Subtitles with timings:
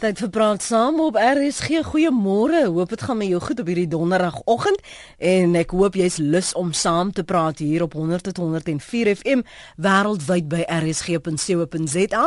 [0.00, 1.82] Tyd vir praat saam op RSG.
[1.84, 2.62] Goeiemôre.
[2.72, 4.78] Hoop dit gaan met jou goed op hierdie donderdagoggend
[5.18, 9.42] en ek hoop jy's lus om saam te praat hier op 100.104 FM
[9.76, 12.22] wêreldwyd by rsg.co.za.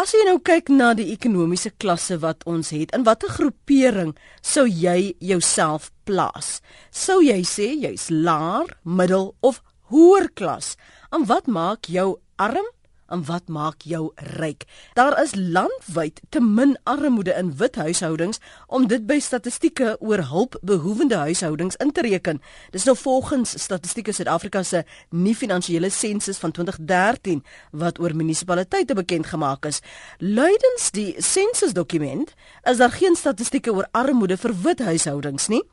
[0.00, 4.64] As jy nou kyk na die ekonomiese klasse wat ons het, in watter groepering sou
[4.64, 6.62] jy jouself plaas?
[6.88, 9.60] Sou jy sê jy's laer, middel of
[9.92, 10.78] hoër klas?
[11.12, 12.72] En wat maak jou arm
[13.08, 14.64] en wat maak jou ryk?
[14.94, 21.16] Daar is landwyd te min armoede in wit huishoudings om dit by statistieke oor hulpbehoevende
[21.16, 22.42] huishoudings in te reken.
[22.70, 29.26] Dis nou volgens Statistieke Suid-Afrika se nuwe finansiële sensus van 2013 wat oor munisipaliteite bekend
[29.26, 29.80] gemaak is.
[30.18, 35.64] Luidens die sensusdokument is daar geen statistieke oor armoede vir wit huishoudings nie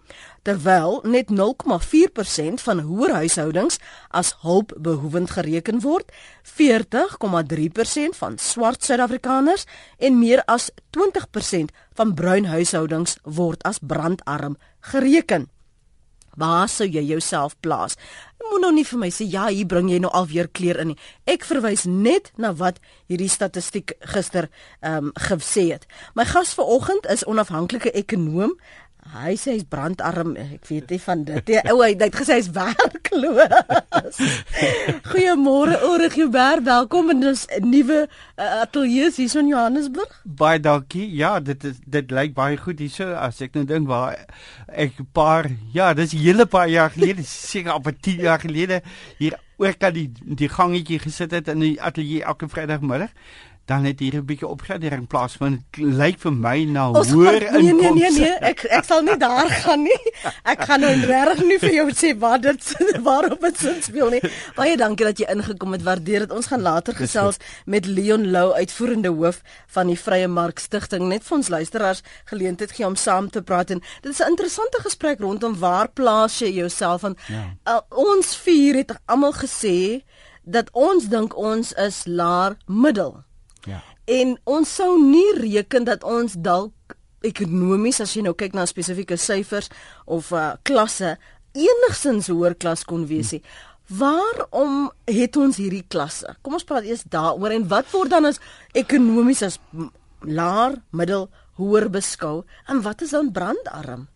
[0.45, 3.79] terwyl net 0,4% van hoër huishoudings
[4.13, 6.11] as hulpbehoevend gereken word,
[7.25, 9.65] 40,3% van swart Suid-Afrikaners
[9.97, 15.49] en meer as 20% van bruin huishoudings word as brandarm gereken.
[16.35, 17.95] Waar sou jy jouself plaas?
[18.51, 20.97] Moet nou nie vir my sê ja, hier bring jy nou alweer kleer in nie.
[21.25, 24.49] Ek verwys net na wat hierdie statistiek gister
[24.81, 25.87] ehm um, gesê het.
[26.13, 28.57] My gas vanoggend is onafhanklike ekonoom
[29.13, 31.49] Hy sê hy's brandarm, ek weet nie van dit.
[31.69, 34.17] Ou hy het gesê hy's werkloos.
[35.11, 40.17] Goeiemôre Ulrich Huber, welkom in ons nuwe uh, ateljee hier in Johannesburg.
[40.25, 41.05] Baie dankie.
[41.13, 44.17] Ja, dit is dit lyk baie goed hierso as ek nou dink waar
[44.73, 48.81] ek 'n paar ja, dis 'n hele paar jaar gelede, seker op 10 jaar gelede
[49.21, 53.13] hier oor kan die die gangetjie gesit het in die ateljee elke Vrydagmiddag
[53.65, 55.61] dan het hier 'n bietjie opgradering plaasvind.
[55.77, 57.61] Lyk vir my na hoër inkomste.
[57.61, 60.11] Nee nee nee nee, ek ek sal nie daar gaan nie.
[60.43, 62.75] Ek gaan nou regtig nie vir jou sê wat dit
[63.07, 64.21] waarop dit sin speel nie.
[64.55, 65.83] Baie dankie dat jy ingekom het.
[65.83, 66.31] Waardeer dit.
[66.31, 71.23] Ons gaan later gesels met Leon Lou, uitvoerende hoof van die Vrye Mark Stichting, net
[71.23, 75.19] vir ons luisteraars geleentheid gee om saam te praat en dit is 'n interessante gesprek
[75.19, 77.57] rondom waar plaas jy jouself van ja.
[77.67, 80.03] uh, ons vier het almal gesê
[80.43, 83.24] dat ons dink ons is laer middel.
[84.05, 89.17] En ons sou nie reken dat ons dalk ekonomies as jy nou kyk na spesifieke
[89.17, 89.71] syfers
[90.05, 91.15] of uh, klasse
[91.55, 93.41] enigsins hoër klas kon wees nie.
[93.89, 96.35] Waarom het ons hierdie klasse?
[96.45, 98.41] Kom ons praat eers daaroor en wat word dan as
[98.77, 99.59] ekonomies as
[100.25, 104.07] laer, middel, hoër beskou en wat is dan brandarm?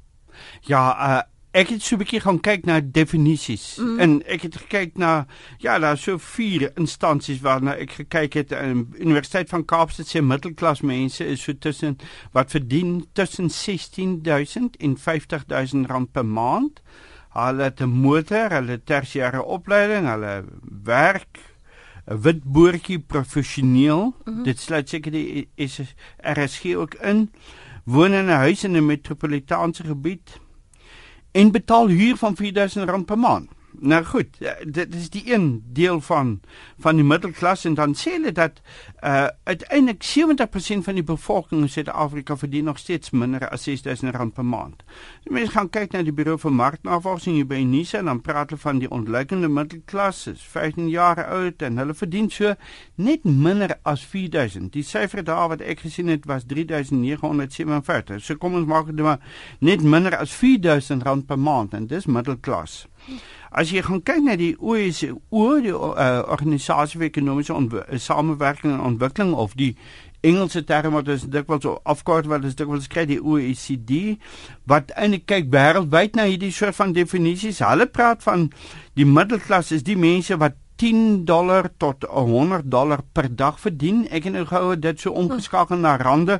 [0.69, 3.99] Ja, uh ek het so 'n bietjie gaan kyk na definisies mm.
[3.99, 5.25] en ek het gekyk na
[5.57, 10.81] ja, daar so vier instansies waarna ek gekyk het in Universiteit van Kaapstad se middelklas
[10.81, 11.97] mense is so tussen
[12.33, 16.81] wat verdien tussen 16000 en 50000 rand per maand.
[17.33, 20.45] Hulle het 'n motor, hulle tersiêre opleiding, hulle
[20.83, 21.39] werk
[22.05, 24.13] 'n wit boortjie professioneel.
[24.25, 24.43] Mm -hmm.
[24.43, 25.81] Dit sluit seker die is
[26.21, 27.31] RSG ook in.
[27.85, 30.39] Woon in 'n huis in 'n metropolitaanse gebied
[31.31, 33.49] en betaal huur van R4000 per maand.
[33.81, 36.39] Nou goed, eh, dit is die een deel van
[36.79, 38.61] van die middelklas en dan sê hulle dat
[39.03, 44.45] uh uiteindelik 70% van die bevolking in Suid-Afrika verdien nog steeds minder as R6000 per
[44.45, 44.83] maand.
[45.23, 48.49] Die mense gaan kyk na die bureau vir marknavorsing hier by Nisa en dan praat
[48.49, 52.53] hulle van die ontluikende middelklas, is 15 jaar oud en hulle verdien so
[52.95, 54.73] net minder as 4000.
[54.73, 58.23] Die syfer daar wat ek gesien het was 3947.
[58.23, 59.19] So kom ons maak dit maar
[59.59, 62.87] net minder as R4000 per maand en dis middelklas.
[63.51, 65.15] As jy gaan kyk na die OECD,
[65.65, 67.55] die uh, organisasie vir ekonomiese
[67.97, 69.75] samewerking en ontwikkeling of die
[70.21, 74.17] Engelse term wat is dikwels afkort wat is dikwels kry die OECD
[74.67, 77.61] wat eintlik kyk wêreldwyd na hierdie soort van definisies.
[77.63, 78.49] Hulle praat van
[78.99, 84.05] die middelklas is die mense wat 10 dollar tot 100 dollar per dag verdien.
[84.11, 86.39] Ek het nou gehou dit so omgeskakel na rande.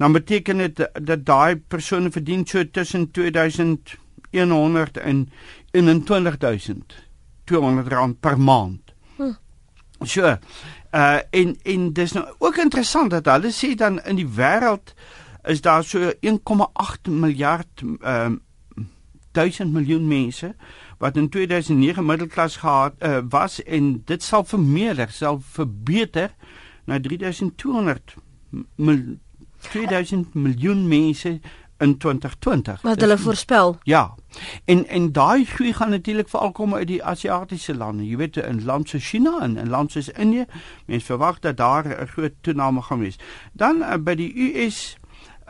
[0.00, 3.96] Dan beteken dit dat daai persone verdien so tussen 2000
[4.32, 5.28] 100 en
[5.70, 8.80] 21200 rand per maand.
[9.16, 9.32] Hm.
[10.02, 10.36] So,
[10.94, 14.94] uh en en dis nou ook interessant dat hulle sê dan in die wêreld
[15.44, 18.38] is daar so 1,8 miljard ehm uh,
[19.32, 20.54] 1000 miljoen mense
[20.98, 26.34] wat in 2009 middelklas gehad uh, was en dit sal vermeerder, sal verbeter
[26.84, 28.14] na 3200
[28.74, 29.18] mil,
[29.70, 31.40] 2000 miljoen mense
[31.78, 32.82] in 2020.
[32.82, 33.78] Wat hulle voorspel.
[33.82, 34.14] Ja.
[34.64, 38.06] En en daai groei gaan natuurlik veral kom uit die Asiatiese lande.
[38.08, 40.46] Jy weet in lande soos China en in lande soos Indië,
[40.86, 43.18] mense verwag dat daar 'n groot toename gaan wees.
[43.52, 44.96] Dan uh, by die US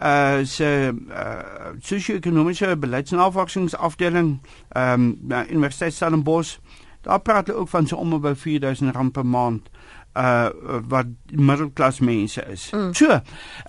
[0.03, 6.59] uh se uh sosio-ekonomiese beleidsnavorsingsafdeling ehm um, Universiteit Stellenbosch
[7.01, 9.71] daar praat hulle ook van so om by 4000 rand per maand
[10.19, 12.71] uh wat middelklas mense is.
[12.71, 12.95] Mm.
[12.95, 13.21] So,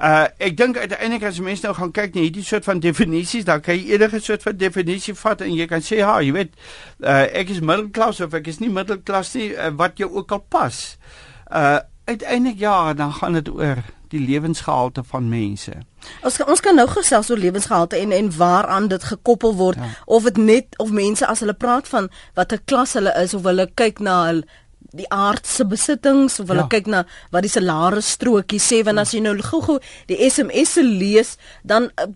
[0.01, 3.61] uh ek dink uiteindelik as mense nou gaan kyk na hierdie soort van definisies, dan
[3.61, 6.57] kan jy enige soort van definisie vat en jy kan sê, "Ha, jy weet,
[7.03, 10.43] uh ek is middelklas of ek is nie middelklas nie, uh, wat jou ook al
[10.49, 10.97] pas."
[11.51, 11.79] Uh
[12.09, 15.73] uiteindelik ja, dan gaan dit oor die lewensgehalte van mense.
[16.25, 19.89] Ons ons kan nou gesels oor lewensgehalte en en waaraan dit gekoppel word ja.
[20.05, 23.43] of dit net of mense as hulle praat van wat 'n klas hulle is of
[23.43, 24.43] hulle kyk na hulle
[24.95, 26.71] die aardse besittings of hulle ja.
[26.71, 27.03] kyk na
[27.33, 29.77] wat die salarisstrokie sê want as jy nou gou-gou
[30.09, 32.07] die SMS se lees dan uh,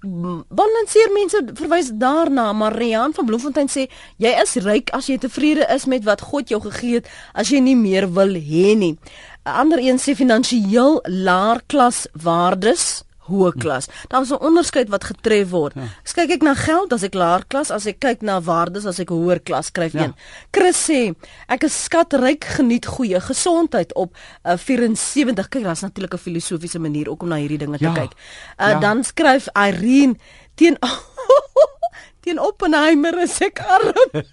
[0.49, 3.87] balanseer mense verwys daarna maar Rian van Bloemfontein sê
[4.21, 7.61] jy is ryk as jy tevrede is met wat God jou gegee het as jy
[7.63, 8.97] nie meer wil hê nie
[9.43, 13.87] 'n ander een sê finansiëel laer klas waardes hoë klas.
[14.09, 15.73] Daar's 'n onderskeid wat getref word.
[15.75, 15.87] Ja.
[16.03, 18.99] As kyk ek na geld, as ek laer klas, as ek kyk na waardes, as
[18.99, 20.03] ek hoër klas skryf ja.
[20.03, 20.15] een.
[20.51, 21.15] Chris sê,
[21.47, 24.15] ek is skatryk, geniet goeie gesondheid op
[24.45, 25.49] uh, 74.
[25.49, 27.93] Kyk, daar's natuurlik 'n filosofiese manier ook om na hierdie dinge ja.
[27.93, 28.11] te kyk.
[28.59, 28.79] Uh, ja.
[28.79, 30.15] Dan skryf Irene
[30.55, 30.77] teen
[32.23, 34.13] teen Oppenheimer is ek arm.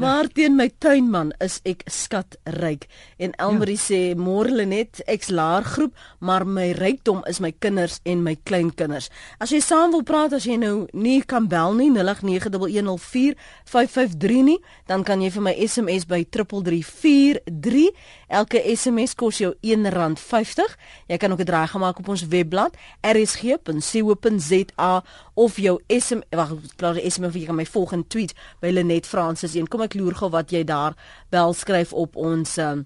[0.00, 2.86] Maar teen my tuinman is ek skatryk.
[3.20, 3.82] En Elmarie ja.
[3.82, 5.94] sê môre Lenet, ek's laer groep,
[6.24, 9.10] maar my rykdom is my kinders en my kleinkinders.
[9.42, 14.56] As jy saam wil praat as jy nou nie kan bel nie 0891104553 nie,
[14.88, 17.92] dan kan jy vir my SMS by 3343.
[18.40, 20.64] Elke SMS kos jou R1.50.
[21.12, 24.92] Jy kan ook 'n draai gemaak op ons webblad rsg.co.za
[25.34, 26.52] of jou SMS wag,
[26.90, 29.68] plaas die SMS vir jy kan my volgende tweet by Lenet Francis 1.
[29.70, 30.96] Kom ek loer gou wat jy daar
[31.30, 32.84] wel skryf op ons um,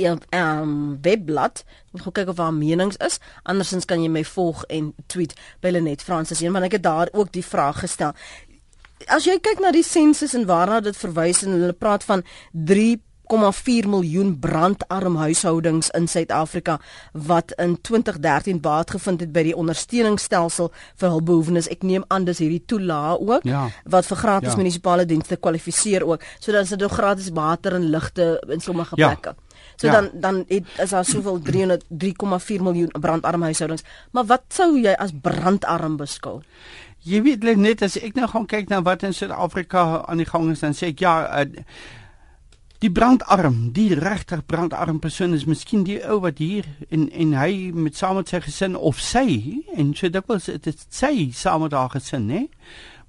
[0.00, 1.64] um webblad.
[1.94, 3.20] Ek gaan kyk of daar menings is.
[3.44, 7.10] Andersins kan jy my volg en tweet by Lenet Francis 1 want ek het daar
[7.12, 8.14] ook die vraag gestel.
[9.08, 12.24] As jy kyk na die sensus en waarna dit verwys en hulle praat van
[13.30, 16.80] 1,4 miljoen brandarm huishoudings in Suid-Afrika
[17.12, 21.68] wat in 2013 baat gevind het by die ondersteuningsstelsel vir hulpbehoewendes.
[21.70, 23.68] Ek neem aan dis hierdie toelaag ook ja.
[23.84, 24.58] wat vir gratis ja.
[24.58, 26.26] munisipale dienste kwalifiseer ook.
[26.38, 29.12] So dan is dit ook gratis water en ligte in sommige ja.
[29.12, 29.36] plekke.
[29.76, 29.92] So ja.
[29.92, 33.86] dan dan het is daar soveel 300 3,4 miljoen brandarm huishoudings.
[34.10, 36.40] Maar wat sou jy as brandarm beskou?
[37.00, 40.50] Jy weet net as ek nou gaan kyk na wat in Suid-Afrika aan die gang
[40.50, 41.64] is dan sê ek ja uh,
[42.80, 47.68] Die brandarm, die regter brandarm persoon is miskien die ou wat hier en en hy
[47.76, 51.76] met saam met sy gesin of sy en so dikwels dit is sy saam met
[51.76, 52.46] haar gesin, né?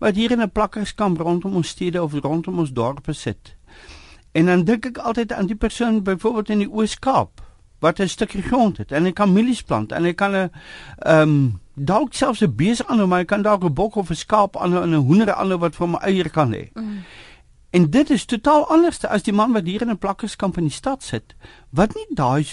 [0.04, 3.56] Wat hier in 'n plakkerskamp rondom ons stede of rondom ons dorpe sit.
[4.34, 7.42] En dan dink ek altyd aan die persoon byvoorbeeld in die Oos-Kaap
[7.80, 10.52] wat 'n stukkie grond het en hy kan mielies plant en hy kan 'n
[11.00, 14.10] ehm um, dalk selfs 'n bees aan hom, maar hy kan dalk 'n bok of
[14.10, 16.70] 'n skaap aan 'n hoender aan wat vir hom eier kan hê.
[16.74, 17.04] Mm.
[17.72, 20.80] En dit is totaal anders as die man wat hier in 'n plakkerskamp in die
[20.80, 21.36] stad sit.
[21.70, 22.46] Wat nie daai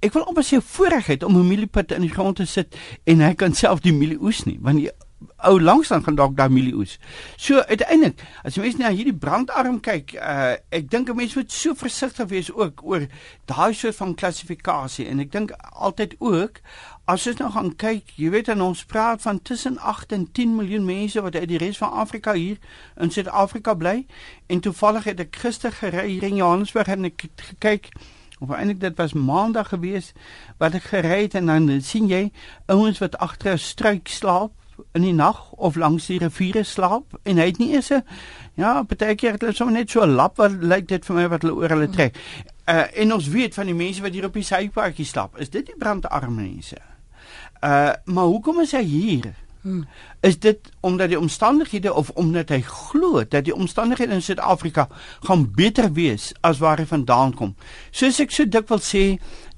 [0.00, 3.34] ek wil amper sê voorregheid om 'n mieliepit in die grond te sit en hy
[3.34, 4.90] kan self die mielie oes nie, want die
[5.48, 6.98] ou langs dan gaan dalk daai mielie oes.
[7.36, 11.52] So uiteindelik, as jy mens na hierdie brandarm kyk, uh, ek dink 'n mens moet
[11.52, 13.06] so versigtig wees ook oor
[13.46, 16.60] daai soort van klassifikasie en ek dink altyd ook
[17.04, 20.54] As jy nou gaan kyk, jy weet dan ons praat van tussen 8 en 10
[20.56, 22.56] miljoen mense wat uit die res van Afrika hier
[22.96, 24.06] in Suid-Afrika bly
[24.48, 27.90] en toevallig het ek gister gery hier in Johannesburg en ek gekyk
[28.40, 30.14] of eintlik dit was maandag gewees
[30.62, 32.22] wat ek gery het en dan sien jy
[32.72, 34.56] ouens wat agter 'n struik slaap
[34.96, 38.02] in die nag of langs die riviere slaap en hy het nie eens 'n
[38.56, 41.42] ja, partykeer het hulle sommer net so 'n lap wat lyk dit vir my wat
[41.42, 42.16] hulle oor hulle trek.
[42.64, 45.66] Uh en ons weet van die mense wat hier op die sypaadjie slaap, is dit
[45.66, 46.93] die brandarme mense.
[47.60, 49.32] Uh maar hoekom is hy hier?
[49.64, 49.86] Hmm.
[50.20, 54.88] Is dit omdat die omstandighede of omdat hy glo dat die omstandighede in Suid-Afrika
[55.24, 57.54] gaan beter wees as waar hy vandaan kom?
[57.88, 59.04] Soos ek so dikwels sê,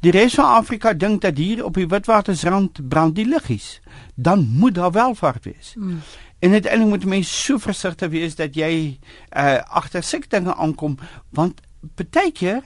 [0.06, 3.80] die res van Afrika dink dat hier op die Witwatersrand brand die liggies.
[4.14, 5.74] Dan moet daar welvaart wees.
[5.74, 5.98] Hmm.
[6.38, 8.72] En uiteindelik moet mense so versigtig wees dat jy
[9.34, 10.98] uh agter sulke dinge aankom
[11.34, 11.66] want
[11.98, 12.62] baie keer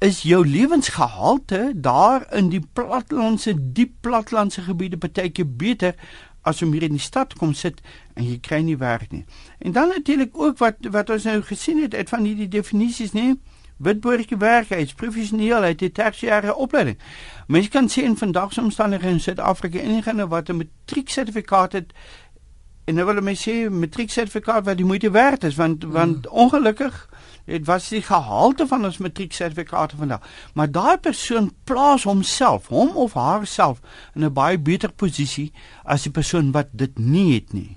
[0.00, 5.94] is jou lewensgehalte daar in die platlandse diep platlandse gebiede baie keer beter
[6.40, 7.82] as om hier in die stad kom sit
[8.14, 9.26] en jy kry nie werk nie.
[9.58, 13.34] En dan natuurlik ook wat wat ons nou gesien het uit van hierdie definisies nê
[13.80, 16.98] Witburgse werkheid, professioneel uit die tersiêre opleiding.
[17.48, 21.92] Mens kan sien vandag se omstandighede in Suid-Afrika enige wat 'n matrieksertifikaat het
[22.84, 25.92] en nou wil mense sê matrieksertifikaat wat die moeite werd is want hmm.
[25.92, 27.08] want ongelukkig
[27.50, 30.22] dit was die gehalte van ons matrieksertifikate vandag.
[30.54, 33.80] Maar daai persoon plaas homself, hom of haarself
[34.14, 35.52] in 'n baie beter posisie
[35.84, 37.76] as die persoon wat dit nie het nie.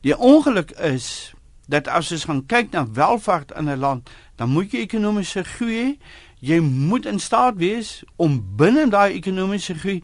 [0.00, 1.34] Die ongeluk is
[1.68, 5.98] dat as ons gaan kyk na welvaart in 'n land, dan moet jy ekonomiese groei
[6.40, 10.02] jy moet in staat wees om binne daai ekonomiese groei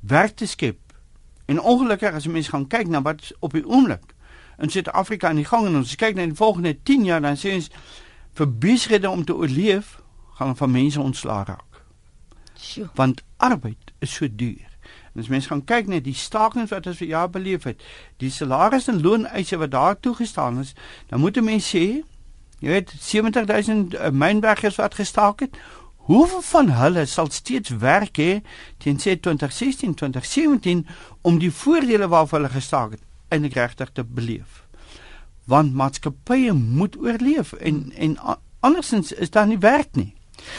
[0.00, 0.78] werk te skep.
[1.46, 4.14] En ongelukkig as jy mense gaan kyk na wat op die oomblik
[4.58, 7.54] in Suid-Afrika aan die gang en ons kyk na die volgende 10 jaar dan sê
[7.58, 7.70] ons
[8.38, 9.98] vir besighede om te oorleef
[10.38, 11.82] gaan van mense ontslaa raak.
[12.58, 12.88] Sjoe.
[12.94, 14.66] Want arbeid is so duur.
[15.14, 17.82] En as mense gaan kyk net die stakings wat ons vir jaar beleef het,
[18.22, 20.74] die salaris en looneise wat daar toegestaan is,
[21.10, 22.04] dan moet 'n mens sê,
[22.62, 25.58] jy weet 70000 uh, mynwerkers wat gestaak het,
[26.08, 28.40] hoeveel van hulle sal steeds werk hê
[28.78, 30.86] teen sê 2016, 2017
[31.22, 34.67] om die voordele waarvan hulle gestaak het in regtig te beleef?
[35.48, 38.16] Want maatskappye moet oorleef en en
[38.60, 40.12] andersins is daar nie werk nie.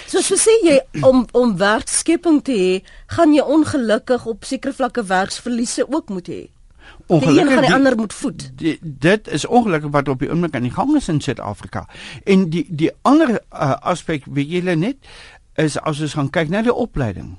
[0.10, 2.72] So so sê jy om om werkskepping te hê,
[3.16, 6.42] gaan jy ongelukkig op sekere vlakke werksverliese ook moet hê.
[7.08, 8.46] Ongelukkig gaan die, die ander moet voed.
[8.60, 11.86] Die, dit is ongelukkig wat op die oomblik aan die gang is in Suid-Afrika.
[12.26, 14.98] En die die ander uh, aspek weet julle net
[15.60, 17.36] is as ons gaan kyk na die opleiding.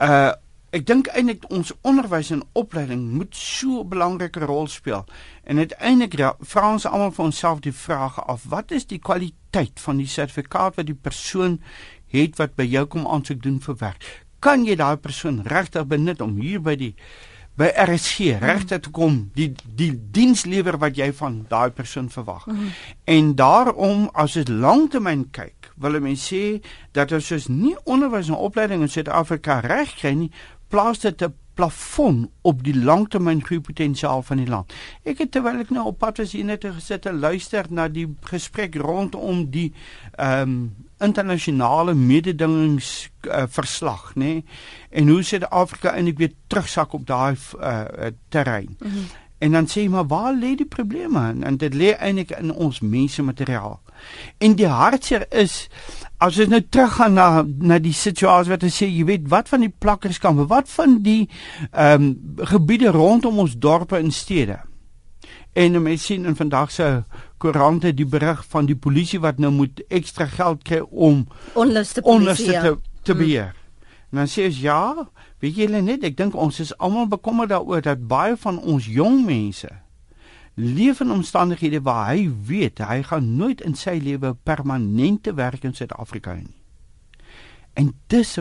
[0.00, 0.34] Uh
[0.74, 5.04] ek dink eintlik ons onderwys en opleiding moet so 'n belangrike rol speel.
[5.44, 9.80] En uiteindelik ja, vra ons almal vir onsself die vraag af: wat is die kwaliteit
[9.80, 11.60] van die sertifikaat wat die persoon
[12.06, 14.26] het wat by jou kom aansoek doen vir werk?
[14.38, 16.94] Kan jy daai persoon regtig benut om hier by die
[17.56, 22.44] by RSG regte te kom die die diens lewer wat jy van daai persoon verwag.
[22.46, 22.72] Mm.
[23.04, 26.42] En daarom as dit lanktermyn kyk, wil mense sê
[26.96, 30.30] dat ons soos nie onderwys en opleiding in Suid-Afrika reg kry nie,
[30.68, 34.72] plaas dit 'n plafon op die langtermyn groeipotensiaal van die land.
[35.08, 38.06] Ek het terwyl ek nou op pad was hier net gesit en luister na die
[38.28, 39.72] gesprek rondom die
[40.16, 44.24] ehm um, internasionale mededingings uh, verslag, nê?
[44.24, 44.44] Nee?
[44.90, 48.76] En hoe Suid-Afrika eintlik weer terugsak op daai uh, terrein.
[48.80, 49.04] Mm -hmm.
[49.38, 51.34] En dan sê jy maar waar lê die probleme?
[51.40, 53.80] En dit lê eintlik in ons mensemateriaal.
[54.38, 55.66] En die hartseer is
[56.22, 59.64] as jy nou teruggaan na na die situasie wat jy sê, jy weet wat van
[59.66, 61.26] die plakkerskampe, wat van die
[61.72, 64.58] ehm um, gebiede rondom ons dorpe en stede.
[65.56, 66.88] En mense sien in vandag se
[67.38, 71.26] koerante die berig van die polisie wat nou moet ekstra geld kry om
[72.02, 72.62] onluste ja.
[72.62, 73.20] te te hmm.
[73.20, 73.52] beheer.
[73.52, 73.64] Hmm.
[74.10, 75.08] En dan sê jy ja,
[75.40, 79.24] weet julle net, ek dink ons is almal bekommerd daaroor dat baie van ons jong
[79.26, 79.68] mense
[80.56, 85.74] leef in omstandighede waar hy weet hy gaan nooit in sy lewe permanente werk in
[85.76, 86.56] Suid-Afrika hê nie.
[87.76, 88.38] En dis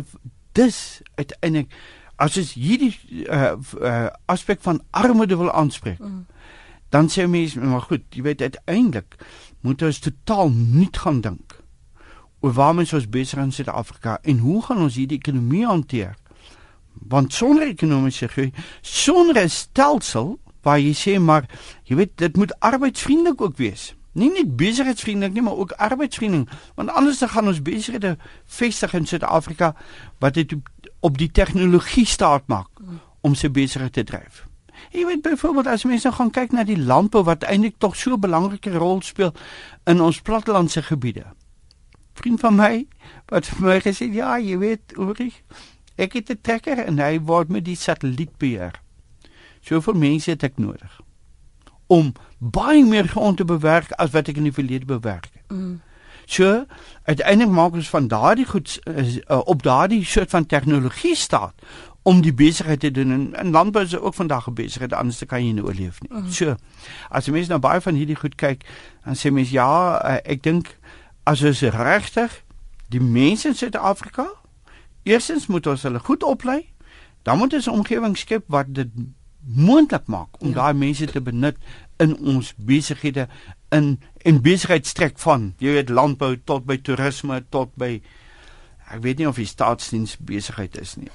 [0.56, 0.78] dis
[1.20, 1.74] uiteindelik
[2.16, 2.94] as jy hierdie
[3.28, 6.24] uh, uh, aspek van armoede wil aanspreek, mm.
[6.96, 9.20] dan sê mense maar goed, jy weet uiteindelik
[9.68, 11.58] moet ons totaal nuut gaan dink
[12.40, 16.16] oor waar ons ons besig in Suid-Afrika en hoe gaan ons hierdie ekonomie hanteer?
[17.12, 21.46] Want sonder ekonomiese groei, sonder 'n stelsel waar jy sê maar
[21.86, 23.94] jy weet dit moet arbeidsvriendelik ook wees.
[24.16, 29.06] Nie net besigheidsvriendelik nie, maar ook arbeidsvriendelik, want anders dan gaan ons besighede vestig in
[29.06, 29.74] Suid-Afrika
[30.24, 30.56] wat dit
[31.04, 32.82] op die tegnologie staat maak
[33.22, 34.46] om sy besigheid te dryf.
[34.96, 38.14] Jy weet byvoorbeeld as mense nou gaan kyk na die landbou wat eintlik tog so
[38.14, 39.34] 'n belangrike rol speel
[39.86, 41.26] in ons plattelandse gebiede.
[42.14, 42.88] Vriend van my
[43.28, 45.42] wat vir my gesê ja, jy weet, Ulrich,
[45.98, 48.85] ek het 'n trekker en hy word met die satelliet beheer.
[49.66, 51.02] Soveel mense het ek nodig
[51.88, 55.44] om baie meer grond te bewerk as wat ek in die verlede bewerk het.
[55.54, 55.82] Mm.
[56.26, 56.66] So,
[57.06, 61.54] uiteindelik maak ons van daardie goed uh, op daardie soort van tegnologie staat
[62.06, 65.46] om die besigheid te doen en, en landbou is ook vandag 'n besigheid anders kan
[65.46, 66.10] jy nie oorleef nie.
[66.14, 66.32] Mm.
[66.32, 66.56] So,
[67.10, 68.66] as jy mense nou baie van hierdie goed kyk,
[69.06, 70.78] dan sê mense ja, uh, ek dink
[71.24, 72.44] as ons regtig
[72.90, 74.28] die mense in Suid-Afrika
[75.04, 76.74] eerstens moet ons hulle goed oplei,
[77.22, 78.90] dan moet ons 'n omgewing skep wat dit
[79.46, 80.56] moontlik maak om ja.
[80.56, 81.58] daai mense te benut
[82.02, 83.28] in ons besighede
[83.75, 88.00] in en besigheidstrek van jy weet landbou tot by toerisme tot by
[88.96, 91.10] Ek weet nie of die staatsdiens besigheid is nie.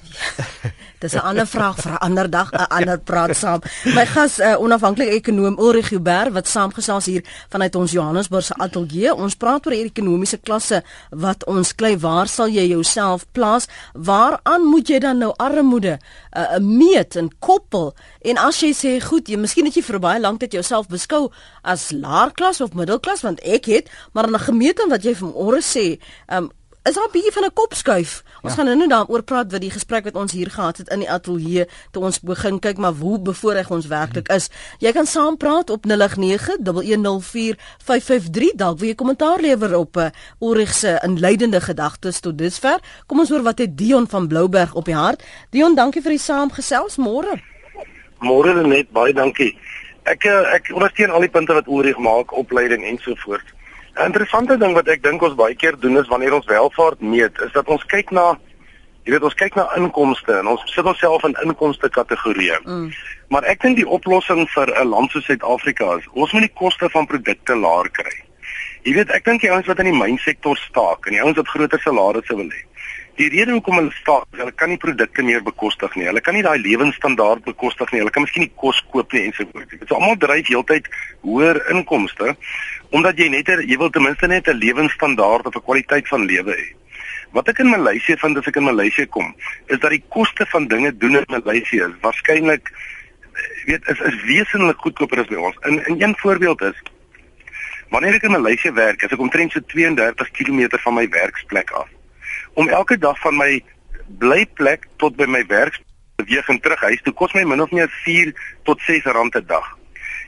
[1.03, 3.63] Dis 'n ander vraag vir 'n ander dag, 'n ander praat saam.
[3.97, 8.55] My gas, 'n uh, onafhanklike ekonom Ulrich Huber wat saamgesels hier vanuit ons Johannesburg se
[8.55, 9.15] ateljee.
[9.15, 11.97] Ons praat oor hierdie ekonomiese klasse wat ons klei.
[11.99, 13.67] Waar sal jy jouself plaas?
[13.95, 15.99] Waaraan moet jy dan nou armoede
[16.37, 17.95] 'n uh, meet en koppel?
[18.21, 21.33] En as jy sê goed, jy miskien het jy vir baie lank dit jouself beskou
[21.63, 25.99] as laer klas of middelklas want ek het, maar 'n gemeente wat jy vanmôre sê,
[26.29, 26.51] um,
[26.83, 28.23] is daar 'n bietjie van 'n kopskuif.
[28.43, 28.63] Ons ja.
[28.63, 31.69] gaan nou daaroor praat wat die gesprek wat ons hier gehad het in die ateljee
[31.91, 34.49] toe ons begin kyk maar hoe bevoorreg ons werklik is.
[34.79, 35.93] Jy kan saam praat op 0891104553
[38.55, 40.11] dalk wil jy kommentaar lewer op 'n uh,
[40.41, 42.79] Ulrich se inleidende gedagtes tot dusver.
[43.07, 45.23] Kom ons hoor wat het Dion van Blouberg op die hart.
[45.51, 47.43] Dion, dankie vir die saamgesels môre.
[48.19, 49.59] Môre net baie dankie.
[50.03, 53.53] Ek eh, ek ondersteun al die punte wat Ulrich maak, opleiding ensovoorts.
[53.97, 57.41] 'n Interessante ding wat ek dink ons baie keer doen is wanneer ons welvaart meet,
[57.41, 58.39] is dat ons kyk na
[59.05, 62.59] jy weet ons kyk na inkomste en ons sit onsself in inkomste kategorieë.
[62.65, 62.91] Mm.
[63.29, 66.89] Maar ek dink die oplossing vir 'n land soos Suid-Afrika is ons moet die koste
[66.91, 68.17] van produkte laer kry.
[68.83, 71.49] Jy weet, ek dink die ouens wat in die mynsektor staak en die ouens wat
[71.49, 72.63] groter salarisse wil hê,
[73.19, 76.07] Die rede hoekom hulle staak, hulle kan nie produkte meer bekostig nie.
[76.09, 78.01] Hulle kan nie daai lewensstandaard bekostig nie.
[78.03, 79.73] Hulle kan miskien nie kos koop nie ensovoorts.
[79.73, 80.89] Dit is almal dryf heeltyd
[81.27, 82.37] hoër inkomste
[82.97, 86.55] omdat jy net jy wil ten minste net 'n lewensstandaard of 'n kwaliteit van lewe
[86.55, 86.69] hê.
[87.33, 89.35] Wat ek in Maleisië vind as ek in Maleisië kom,
[89.67, 92.73] is dat die koste van dinge doen in Maleisië is waarskynlik
[93.67, 95.57] weet is is wesentlik goedkoper as by ons.
[95.69, 96.83] In in een voorbeeld is
[97.91, 101.89] wanneer ek in Maleisië werk, as ek omtrent so 32 km van my werksplek af
[102.61, 103.63] om elke dag van my
[104.21, 105.81] blyplek tot by my werk
[106.21, 108.33] beweeg en terug huis toe kos my min of meer 4
[108.69, 109.67] tot 6 rand 'n dag.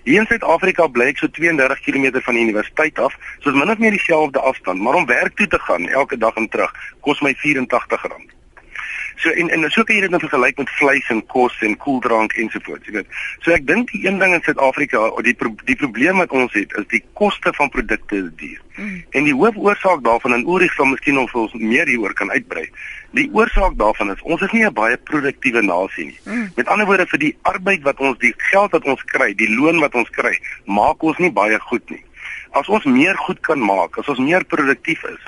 [0.05, 3.71] Hier in Suid-Afrika bly ek so 32 km van die universiteit af, so is min
[3.71, 7.21] of meer dieselfde afstand, maar om werk toe te gaan elke dag en terug kos
[7.21, 8.31] my 84 rand.
[9.23, 12.33] So en en so kan jy dit nou vergelyk met vleis en kos en koeldrank
[12.43, 13.19] ensovoorts, jy weet.
[13.45, 16.75] So ek dink die een ding in Suid-Afrika, die pro die probleem wat ons het,
[16.81, 18.59] is die koste van produkte is duur.
[18.75, 18.97] Mm.
[19.15, 22.65] En die hoofoorsaak daarvan en Ulrich sal miskien nog vir ons meer hieroor kan uitbrei.
[23.15, 26.19] Die oorsaak daarvan is ons is nie 'n baie produktiewe nasie nie.
[26.25, 26.51] Mm.
[26.57, 29.79] Met ander woorde vir die arbeid wat ons die geld wat ons kry, die loon
[29.79, 30.35] wat ons kry,
[30.67, 32.03] maak ons nie baie goed nie.
[32.51, 35.23] As ons meer goed kan maak, as ons meer produktief is,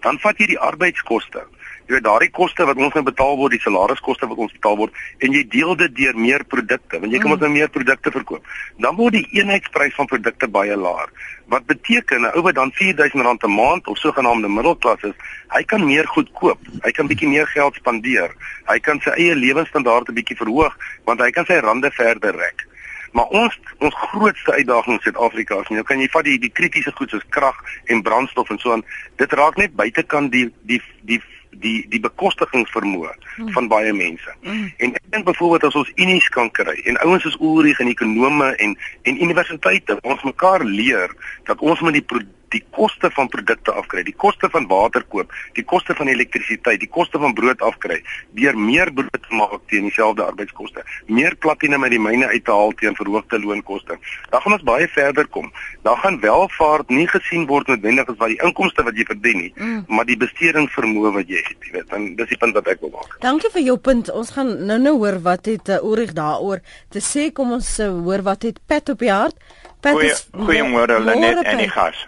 [0.00, 1.44] dan vat jy die arbeidskoste
[1.86, 4.96] jy weet daardie koste wat ons nou betaal word, die salariskoste wat ons betaal word
[5.24, 7.36] en jy deel dit deur meer produkte, want jy kan mm.
[7.36, 8.52] ons nou meer produkte verkoop.
[8.80, 11.12] Dan word die eenheidsprys van produkte baie laer.
[11.52, 15.16] Wat beteken 'n ou wat dan R4000 'n maand of sogenaamde middelklas is,
[15.48, 16.58] hy kan meer goed koop.
[16.82, 18.32] Hy kan bietjie meer geld spandeer.
[18.66, 22.66] Hy kan sy eie lewensstandaarde bietjie verhoog want hy kan sy rande verder rek.
[23.14, 26.92] Maar ons ons grootste uitdaging in Suid-Afrika is, nou kan jy vat die die kritiese
[26.96, 28.82] goed soos krag en brandstof en so aan,
[29.22, 31.20] dit raak net buitekant die die die
[31.62, 33.50] die die bekostigingsvermoë mm.
[33.56, 34.36] van baie mense.
[34.42, 34.70] Mm.
[34.76, 38.54] En ek dink byvoorbeeld as ons unies kan kry en ouens soos Ulrich en ekonome
[38.56, 41.12] en en universiteite ons mekaar leer
[41.44, 42.06] dat ons met die
[42.54, 46.90] die koste van produkte afkry, die koste van water koop, die koste van elektrisiteit, die
[46.90, 48.00] koste van brood afkry,
[48.38, 52.54] deur meer brood te maak teen dieselfde arbeidskoste, meer platina met die myne uit te
[52.54, 53.98] haal teen verhoogde loonkoste.
[54.30, 55.50] Dan gaan ons baie verder kom.
[55.86, 59.52] Dan gaan welvaart nie gesien word noodwendig as wat die inkomste wat jy verdien nie,
[59.56, 59.84] mm.
[59.88, 61.90] maar die bestedingsvermoë wat jy het, jy weet.
[61.90, 63.18] Dan dis die punt wat ek wil maak.
[63.24, 64.12] Dankie vir jou punt.
[64.14, 66.62] Ons gaan nou-nou hoor wat het uh, Ulrich daaroor
[66.94, 67.30] te sê.
[67.34, 69.38] Kom ons uh, hoor wat het Pat op die hart.
[69.84, 72.06] Goeiemôre Lenet en die gas.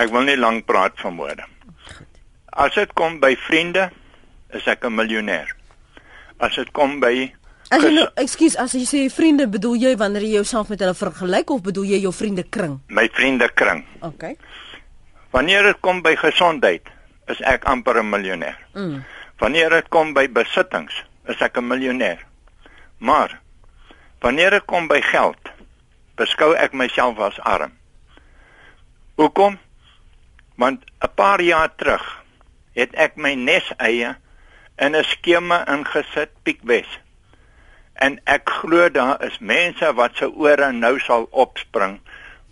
[0.00, 1.44] Ek wil nie lank praat van woorde.
[2.56, 3.90] As dit kom by vriende,
[4.56, 5.52] is ek 'n miljonair.
[6.38, 7.32] As dit kom by
[7.70, 10.94] As jy nou, ekskuus, as jy sê vriende, bedoel jy wanneer jy jouself met hulle
[10.94, 12.80] vergelyk of bedoel jy jou vriende kring?
[12.88, 13.84] My vriende kring.
[14.02, 14.24] OK.
[15.30, 16.82] Wanneer dit kom by gesondheid,
[17.28, 18.58] is ek amper 'n miljonair.
[18.74, 19.04] Mm.
[19.38, 22.26] Wanneer dit kom by besittings, is ek 'n miljonair.
[22.98, 23.40] Maar
[24.20, 25.50] wanneer dit kom by geld,
[26.16, 27.72] beskou ek myself as arm.
[29.14, 29.58] Hoekom?
[30.54, 32.24] Want 'n paar jaar terug
[32.72, 34.16] het ek my neseie
[34.78, 36.98] in 'n skema ingesit Piekwes.
[37.94, 42.00] En ek glo daar is mense wat se ore nou sal opspring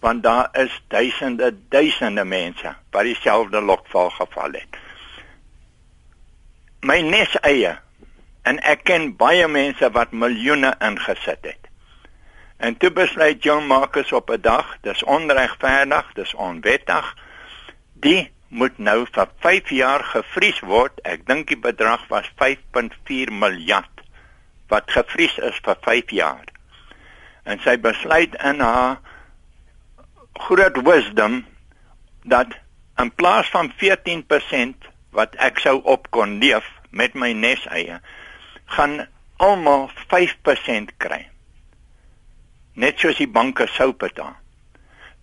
[0.01, 4.77] want daar is duisende duisende mense wat dieselfde lokval geval het.
[6.81, 7.79] My neseie
[8.43, 11.65] en ek ken baie mense wat miljoene ingesit het.
[12.59, 17.17] En toe besluit John Marcus op 'n dag, dis onregverdig, dis onwettig
[18.05, 21.01] die moet nou vir 5 jaar gevries word.
[21.05, 24.05] Ek dink die bedrag was 5.4 miljard
[24.69, 26.45] wat gevries is vir 5 jaar.
[27.49, 28.99] En sy besluit in haar
[30.39, 31.43] groot wisdom
[32.29, 32.53] dat
[33.01, 38.01] in plaas van 14% wat ek sou op kon leef met my neseie,
[38.77, 39.01] gaan
[39.39, 41.23] almal 5% kry.
[42.75, 44.37] Net soos die banke sou betaal.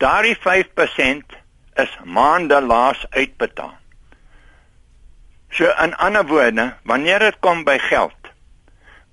[0.02, 1.38] Daardie 5%
[1.76, 3.74] is maande laas uitbetaal.
[5.56, 8.32] So in ander woorde, wanneer dit kom by geld,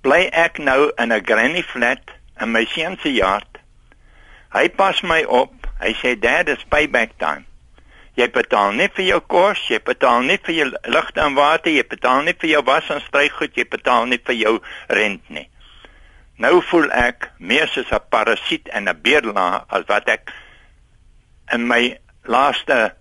[0.03, 3.59] bly ek nou in 'n granny flat in my seun se yard.
[4.53, 5.53] Hy pas my op.
[5.79, 7.45] Hy sê dad, it's payback time.
[8.13, 11.83] Jy betaal net vir jou kos, jy betaal net vir jou ligte en water, jy
[11.89, 15.47] betaal net vir jou was en strygoed, jy betaal net vir jou rent nie.
[16.37, 20.31] Nou voel ek meer soos 'n parasiet en 'n beerlaar as wat ek
[21.53, 22.95] in my laaste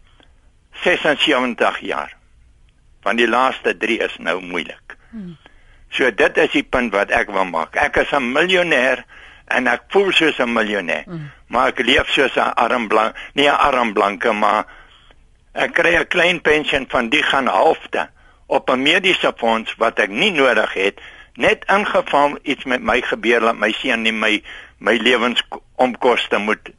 [0.82, 2.16] 76 jaar.
[3.02, 4.96] Van die laaste 3 is nou moeilik.
[5.10, 5.36] Hmm.
[5.92, 7.76] So dit is die punt wat ek wil maak.
[7.76, 9.04] Ek is 'n miljonair
[9.46, 11.04] en ek voel soos 'n miljonair.
[11.06, 11.30] Mm.
[11.46, 14.64] Maar ek leef soos 'n arm blank, nie 'n arm blanke maar
[15.52, 18.08] ek kry 'n klein pensioen van die gaan halfte
[18.46, 21.00] op 'n mediese fonds wat ek nie nodig het
[21.34, 24.42] net ingeval iets met my gebeur dat my seun nie my
[24.78, 26.70] my lewensomkoste moet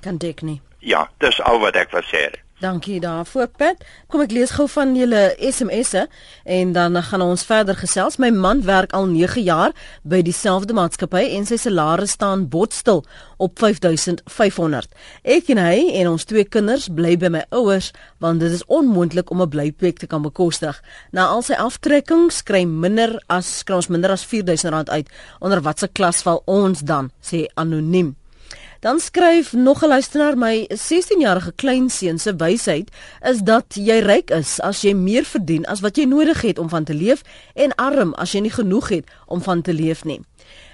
[0.00, 0.60] kan dek nie.
[0.82, 2.26] Ja, dis al wat ek wil sê.
[2.62, 3.80] Dankie daarvoor Pat.
[4.06, 6.04] Kom ek lees gou van julle SMS'e
[6.46, 8.20] en dan gaan ons verder gesels.
[8.22, 9.74] My man werk al 9 jaar
[10.06, 13.02] by dieselfde maatskappy en sy salaris staan botstil
[13.42, 14.86] op 5500.
[15.26, 17.90] Ek en hy en ons twee kinders bly by my ouers
[18.22, 20.78] want dit is onmoontlik om 'n blyplek te kan bekostig.
[21.10, 25.10] Na al sy aftrekkings kry minder as kry ons minder as R4000 uit.
[25.40, 27.10] Onder watter klas val ons dan?
[27.22, 28.21] sê anoniem.
[28.82, 32.90] Dan skryf nog 'n luisteraar my 16-jarige kleinseun se wysheid
[33.20, 36.68] is dat jy ryk is as jy meer verdien as wat jy nodig het om
[36.68, 37.22] van te leef
[37.54, 40.20] en arm as jy nie genoeg het om van te leef nie.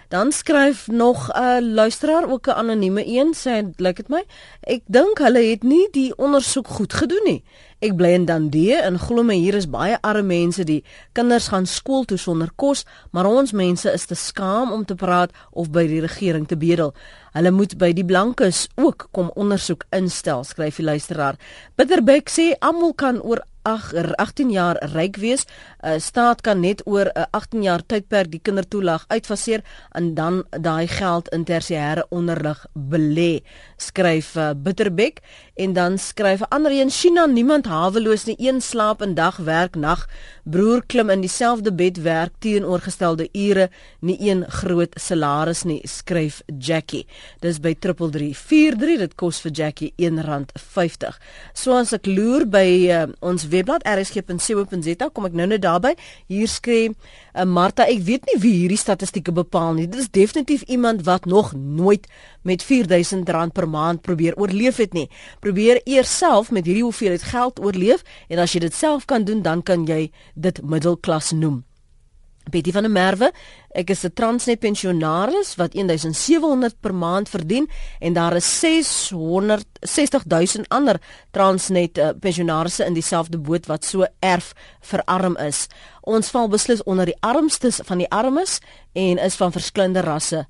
[0.09, 4.25] Dan skryf nog 'n luisteraar ook 'n anonieme een sê lyk dit my
[4.61, 7.44] ek dink hulle het nie die ondersoek goed gedoen nie.
[7.79, 11.66] Ek bly in Dundee en glo my hier is baie arme mense die kinders gaan
[11.66, 15.87] skool toe sonder kos, maar ons mense is te skaam om te praat of by
[15.87, 16.94] die regering te bedel.
[17.32, 21.36] Hulle moet by die blankes ook kom ondersoek instel, skryf die luisteraar.
[21.76, 25.44] Bitterbeck sê almal kan oor 18 jaar ryk wees.
[25.44, 29.62] 'n uh, Staat kan net oor 'n uh, 18 jaar tydperk die kindertoelaag uitfaseer
[29.92, 33.42] en dan daai geld in tersiêre onderrig belê,
[33.76, 35.20] skryf uh, Bitterbeck
[35.56, 39.74] en dan skryf 'n ander een China niemand haweloos nie een slaap en dag werk
[39.74, 40.08] nag
[40.48, 43.68] broer klim in dieselfde bed werk teenoorgestelde ure
[44.00, 47.04] nie een groot salaris nie skryf Jackie.
[47.44, 51.18] Dis by 3343 dit kos vir Jackie R1.50
[51.52, 55.94] so as ek loer by uh, ons webblad rsg.co.za kom ek nou net daarby.
[56.32, 59.88] Hier skryf uh, Martha ek weet nie wie hierdie statistieke bepaal nie.
[59.90, 62.08] Dit is definitief iemand wat nog nooit
[62.48, 65.08] met R4000 per maand probeer oorleef het nie.
[65.44, 69.42] Probeer eers self met hierdie hoeveelheid geld oorleef en as jy dit self kan doen
[69.44, 70.08] dan kan jy
[70.38, 71.64] dit middelklas noem.
[72.48, 73.29] Betty van der Merwe,
[73.77, 77.68] ek is 'n Transnet pensionaris wat 1700 per maand verdien
[78.01, 84.55] en daar is 660 000 ander Transnet uh, pensionarisse in dieselfde boot wat so erf
[84.81, 85.66] verarm is.
[86.03, 88.61] Ons val beslis onder die armstes van die armes
[88.92, 90.46] en is van verskillende rasse.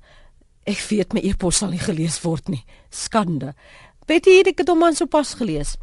[0.63, 2.65] Ek weet my e-pos sal nie gelees word nie.
[2.89, 3.53] Skande.
[4.09, 5.75] Betty het ek dit hom aan sopas gelees.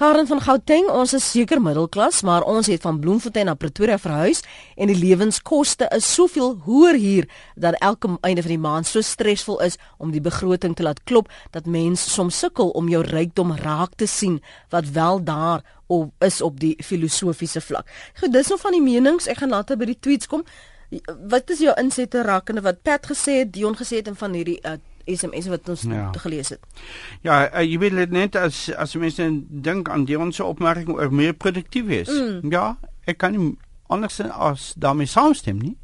[0.00, 4.40] Karen van Gauteng, ons is seker middelklas, maar ons het van Bloemfontein na Pretoria verhuis
[4.80, 7.28] en die lewenskoste is soveel hoër hier
[7.60, 11.28] dat elke einde van die maand so stresvol is om die begroting te laat klop
[11.52, 14.40] dat mense soms sukkel om jou rykdom raak te sien
[14.72, 15.60] wat wel daar
[15.92, 17.92] op is op die filosofiese vlak.
[18.16, 19.28] Goed, dis nog van die menings.
[19.28, 20.46] Ek gaan later by die tweets kom.
[21.28, 24.56] Wat is jou insette rakende wat Pat gesê het, Dion gesê het en van hierdie
[24.64, 26.10] uh, SMS wat ons ja.
[26.18, 26.60] gelees het.
[27.20, 31.34] Ja, uh, jy weet net as as mense dink aan die ons opmerking oor meer
[31.34, 32.10] produktief is.
[32.10, 32.52] Mm.
[32.52, 33.54] Ja, ek kan nie
[33.92, 35.76] anders as daarmee saamstem nie.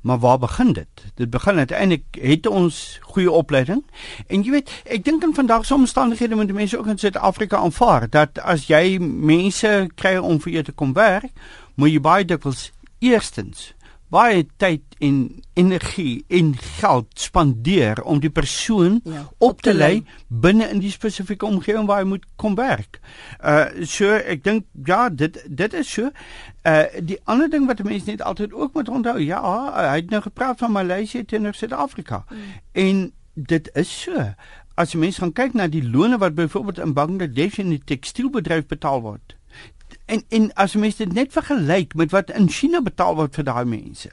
[0.00, 1.04] Maar waar begin dit?
[1.14, 3.84] Dit begin uiteindelik het ons goeie opleiding.
[4.26, 8.06] En jy weet, ek dink in vandag se omstandighede moet mense ook in Suid-Afrika aanvaar
[8.10, 11.32] dat as jy mense kry om vir jou te kom werk,
[11.74, 13.72] moet jy baie dikwels eerstens
[14.12, 15.18] baie tyd en
[15.58, 21.46] energie en geld spandeer om die persoon ja, op te lei binne in die spesifieke
[21.46, 23.00] omgewing waar hy moet kom werk.
[23.38, 26.10] Uh so ek dink ja, dit dit is so.
[26.64, 29.42] Uh die ander ding wat mense net altyd ook moet onthou, ja,
[29.90, 32.24] hy het nou gepraat van Maleisië teenoor Suid-Afrika.
[32.30, 32.46] Mm.
[32.72, 34.30] En dit is so.
[34.78, 38.68] As jy mens gaan kyk na die lone wat byvoorbeeld in Bangladesh in die tekstielbedryf
[38.70, 39.37] betaal word,
[40.08, 43.64] En en as mens dit net vergelyk met wat in China betaal word vir daai
[43.68, 44.08] mense,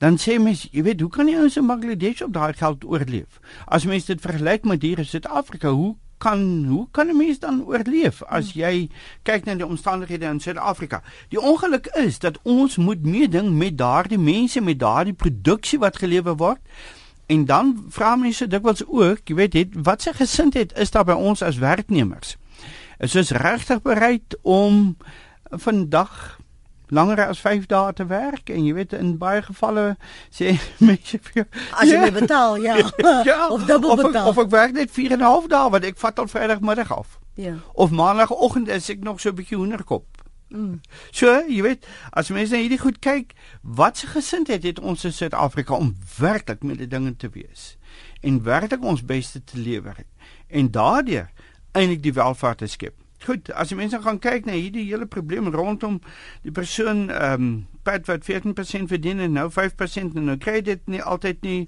[0.00, 3.36] dan sê mens, jy weet, hoe kan jy ons in Bangladesh op daai geld oorleef?
[3.66, 7.60] As mens dit vergelyk met hier in Suid-Afrika, hoe kan hoe kan 'n mens dan
[7.66, 8.88] oorleef as jy
[9.22, 11.02] kyk na die omstandighede in Suid-Afrika?
[11.28, 16.36] Die ongeluk is dat ons moet meeding met daardie mense met daardie produksie wat gelewer
[16.36, 16.60] word.
[17.26, 21.12] En dan vra mense dikwels ook, jy weet, het, wat se gesindheid is daar by
[21.12, 22.36] ons as werknemers?
[22.98, 24.96] Is ons regtig bereid om
[25.50, 26.38] vandag
[26.88, 29.96] langer as 5 dae te werk en jy weet in baie gevalle
[30.34, 30.56] sê
[30.88, 32.76] mense vir as jy ja, betaal ja,
[33.28, 35.84] ja of dubbel betaal of, of ek werk net 4 en 'n half dae want
[35.84, 37.18] ek vat al Vrydagmiddag af.
[37.38, 37.54] Ja.
[37.74, 40.06] Of Maandagoggend is ek nog so 'n bietjie hoenderkop.
[40.48, 40.80] Mm.
[41.10, 45.12] So, jy weet, as mense net hierdie goed kyk, wat se gesindheid het ons in
[45.12, 47.76] Suid-Afrika om werklik met die dinge te wees
[48.20, 49.96] en werklik ons beste te lewer
[50.48, 51.28] en daardeur
[51.78, 52.96] eintlik die welvaart te skep.
[53.26, 55.98] Goed, as jy mense gaan kyk na hierdie hele probleem rondom
[56.46, 61.00] die persoon ehm um, wat 14% verdien en nou 5% en nou kry dit nie
[61.00, 61.62] altyd nie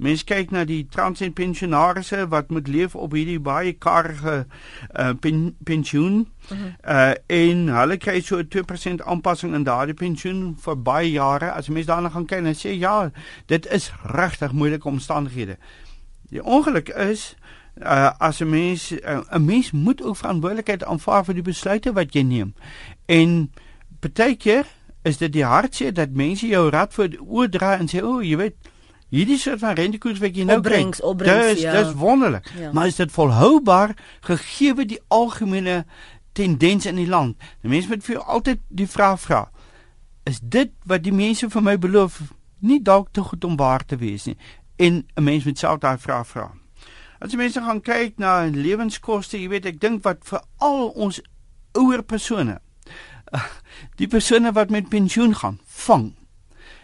[0.00, 5.10] Mens kyk na die trans en pensionaarse wat moet leef op hierdie baie karige uh,
[5.20, 6.22] pen, pensioen.
[6.48, 6.70] Uh -huh.
[6.94, 11.52] uh, en hulle kry so 2% aanpassing in daardie pensioen vir baie jare.
[11.52, 13.10] As mens daarna gaan kyk en sê ja,
[13.46, 15.58] dit is regtig moeilike omstandighede.
[16.30, 17.36] Die ongeluk is
[17.76, 22.14] uh, as 'n mens 'n uh, mens moet ook verantwoordelikheid aanvaar vir die besluite wat
[22.14, 22.54] jy neem.
[23.06, 23.52] En
[24.00, 24.66] baie keer
[25.02, 28.36] is dit die hartseer dat mense jou rad voor oordra en sê o, oh, jy
[28.36, 28.56] weet
[29.10, 31.72] hierdie soort van rentekoers wat jy nou opbrengs, opbrengs, dis ja.
[31.82, 32.46] dis wonderlik.
[32.58, 32.72] Ja.
[32.72, 35.84] Maar is dit volhoubaar gegee die algemene
[36.32, 37.36] tendens in die land?
[37.62, 39.42] Die mense moet vir altyd die vraag vra.
[40.28, 42.20] Is dit wat die mense vir my beloof
[42.58, 44.36] nie dalk te goed om waar te wees nie?
[44.76, 46.50] En 'n mens moet self daai vraag vra.
[47.20, 51.20] As jy mense gaan kyk na lewenskoste, jy weet ek dink wat vir al ons
[51.76, 52.58] ouer persone
[54.00, 56.10] die persone wat met pensioen gaan vang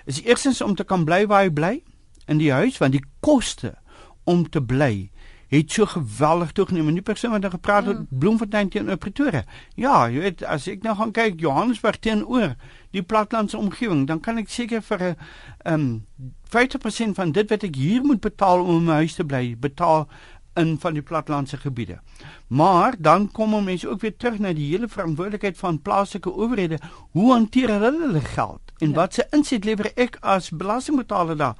[0.06, 1.72] is eerstens om te kan bly waar hy bly
[2.30, 3.74] in die huis want die koste
[4.24, 5.08] om te bly
[5.48, 6.88] het so geweldig toegeneem.
[6.88, 8.18] En die persoon wat nou gepraat het, mm.
[8.18, 9.44] Bloemfontein teenoor Pretoria.
[9.74, 12.56] Ja, jy weet, as ek nou gaan kyk Johannesburg teenoor
[12.96, 15.16] die platlandse omgewing, dan kan ek seker vir 'n
[15.64, 16.06] ehm um,
[16.46, 20.06] 50% van dit wat ek hier moet betaal om in my huis te bly, betaal
[20.56, 21.98] in van die platlandse gebiede.
[22.46, 26.78] Maar dan kom mense ook weer terug na die hele verantwoordelikheid van plaaslike owerhede.
[27.10, 28.60] Hoe hanteer hulle hulle geld?
[28.78, 28.94] En ja.
[28.94, 31.56] wat se inset lewer ek as belastingbetaler daar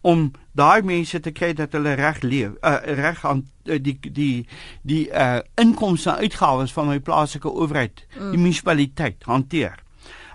[0.00, 4.46] om daai mense te kry dat hulle reg leef, uh, reg aan uh, die die
[4.82, 8.30] die uh inkomste en uitgawes van my plaaslike owerheid, mm.
[8.30, 9.78] die munisipaliteit hanteer.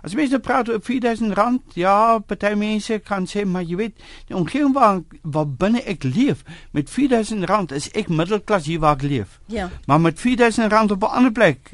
[0.05, 4.37] As mense praat oor 4000 rand, ja, party mense kan sê maar jy weet, die
[4.37, 6.43] omgewing waar waar binne ek leef
[6.77, 9.39] met 4000 rand is ek middelklas hier waar ek leef.
[9.49, 9.71] Ja.
[9.89, 11.73] Maar met 4000 rand op 'n ander plek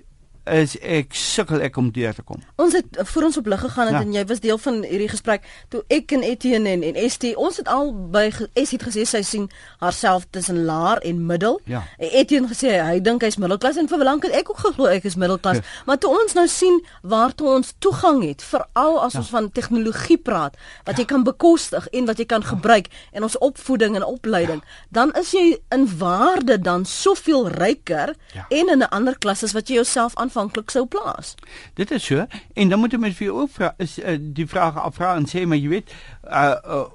[0.50, 2.42] is ek sukkel ek om deur te kom.
[2.62, 4.02] Ons het voor ons op lig gegaan het ja.
[4.02, 7.60] en jy was deel van hierdie gesprek toe ek en Etienne en en ST ons
[7.62, 9.46] het al by ST het gesê sy sien
[9.84, 11.60] haarself tussen laer en middel.
[11.70, 11.84] Ja.
[12.00, 15.18] Etienne gesê hy dink hy's middelklas en vir lank het ek ook geglo ek is
[15.22, 15.84] middelklas, ja.
[15.86, 19.22] maar toe ons nou sien waartoe ons toegang het, veral as ja.
[19.22, 21.04] ons van tegnologie praat wat ja.
[21.04, 24.82] jy kan bekostig en wat jy kan gebruik en ons opvoeding en opleiding, ja.
[25.02, 28.48] dan is jy in waarde dan soveel ryker ja.
[28.50, 31.36] en in 'n ander klas as wat jy jouself aan aanvanklik sou plaas.
[31.74, 34.78] Dit is so en dan moet jy met vir ook vra is uh, die vraag
[34.80, 35.91] afvra en sê maar jy weet
[36.28, 36.86] uh, uh,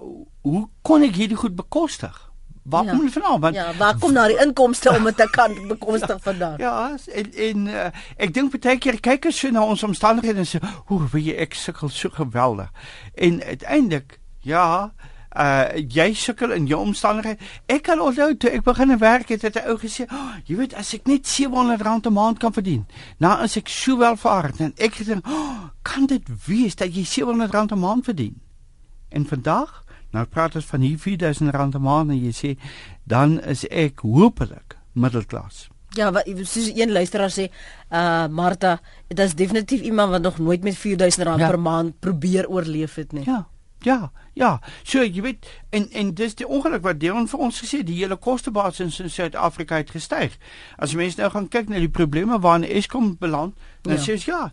[0.46, 2.22] hoe kon ek hierdie goed bekostig?
[2.66, 2.90] Waar ja.
[2.90, 3.40] kom dit vandaan?
[3.40, 6.58] Want Ja, waar kom nou die inkomste om dit te kan bekostig vandaan?
[6.58, 10.48] Ja, en en uh, ek dink baie keer kyk as jy na ons omstandighede en
[10.50, 12.72] sê, "Hoe, wie ek sukkel so geweldig."
[13.14, 15.14] En uiteindelik, ja, uh
[15.76, 17.38] jy sukkel in jou omstandighede.
[17.66, 20.74] Ek kan onthou toe ek begin werk het, het 'n ou gesê, oh, "Jy weet
[20.74, 22.86] as ek net 700 rand 'n maand kan verdien,
[23.18, 27.50] nou as ek so welvaart en ek gedink, oh, kan dit wees dat jy 700
[27.50, 28.40] rand 'n maand verdien?"
[29.08, 32.58] En vandag, nou praat ons van hier 4000 rand 'n maand en jy sê,
[33.04, 35.68] dan is ek hopelik middelklas.
[35.96, 37.48] Ja, wat soos een luisteraar sê,
[37.90, 41.48] uh Martha, dit is definitief iemand wat nog nooit met 4000 rand ja.
[41.48, 43.24] per maand probeer oorleef het nie.
[43.24, 43.46] Ja.
[43.84, 44.60] Ja, ja.
[44.82, 48.16] So jy weet en en dis die ongeluk wat Dion vir ons gesê, die hele
[48.16, 50.38] kostebasis in Suid-Afrika het gestyg.
[50.78, 54.02] As mense nou gaan kyk na die probleme waarna Eskom beland, dan ja.
[54.02, 54.52] sê jy ja,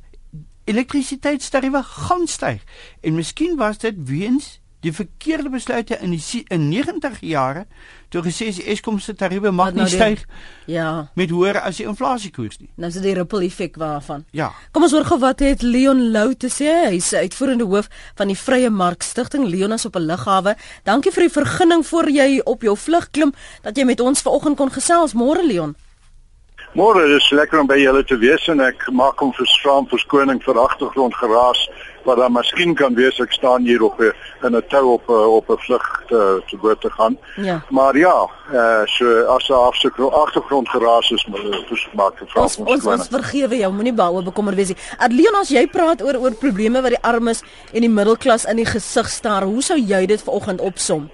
[0.63, 2.61] elektrisiteitstariewe gaan styg.
[3.01, 7.65] En miskien was dit weens die verkeerde besluite in die in 90 jare
[8.13, 10.21] toe gesê is Eskom se tariewe mag nou nie styg
[10.69, 12.69] ja met hoër as die inflasiekoers nie.
[12.77, 14.25] Nou is dit die ripple effek waarvan.
[14.37, 14.51] Ja.
[14.71, 16.71] Kom ons hoor gou wat het Leon Lou te sê.
[16.93, 20.55] Hy's uitvoerende hoof van die Vrye Mark Stichting Leon is op 'n lughawe.
[20.83, 24.57] Dankie vir die vergunning voor jy op jou vlug klim dat jy met ons vanoggend
[24.57, 25.13] kon gesels.
[25.13, 25.75] Môre Leon.
[26.73, 30.39] Môre, is lekker om by julle te wees en ek maak hom vir straam verskoning
[30.41, 31.69] vir agtergrond geraas
[32.03, 34.11] wat dan miskien kan wees ek staan hier op 'n
[34.43, 37.17] in 'n tou op op 'n vlug te te boot te gaan.
[37.35, 37.61] Ja.
[37.69, 42.57] Maar ja, eh uh, so as daar agtergrond agtergrond geraas is, moet maak vir ons
[42.57, 44.77] ons, ons vergewe jou, moenie baie bekommer wees nie.
[44.97, 48.65] Adleon as jy praat oor oor probleme wat die armes en die middelklas in die
[48.65, 51.09] gesig staar, hoe sou jy dit vanoggend opsom?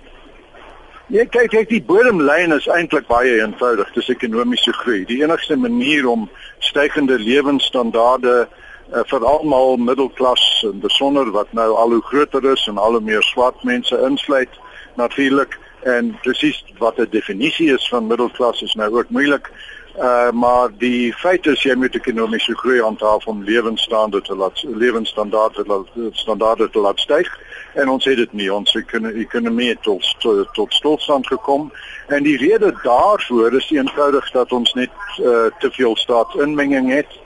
[1.08, 5.06] Ja, kyk, kyk die bodemlyn is eintlik baie eenvoudig, dis ekonomiese groei.
[5.06, 11.92] Die enigste manier om stygende lewensstandaarde uh, vir almal middelklas en besonder wat nou al
[11.92, 14.50] hoe groter is en al hoe meer swart mense insluit
[14.96, 15.60] natuurlik.
[15.84, 19.52] En presies wat 'n definisie is van middelklas is nou ook moeilik.
[19.98, 25.64] Uh maar die feit is jy moet ekonomiese groei handhaaf om lewensstandaarde te laat lewensstandaarde
[25.64, 27.40] te laat standaarde te laat styg.
[27.74, 28.54] En ons het dit nie.
[28.54, 28.76] Ons
[29.16, 31.72] ekonomie het tot tot, tot stilstand gekom.
[32.08, 37.20] En die rede daarvoor is eenvoudig dat ons net uh, te veel staatsinmenging het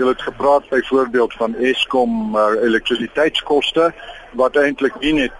[0.00, 3.92] Jy het gepraat byvoorbeeld van Eskom uh, elektrisiteitskoste
[4.32, 5.34] wat eintlik nie net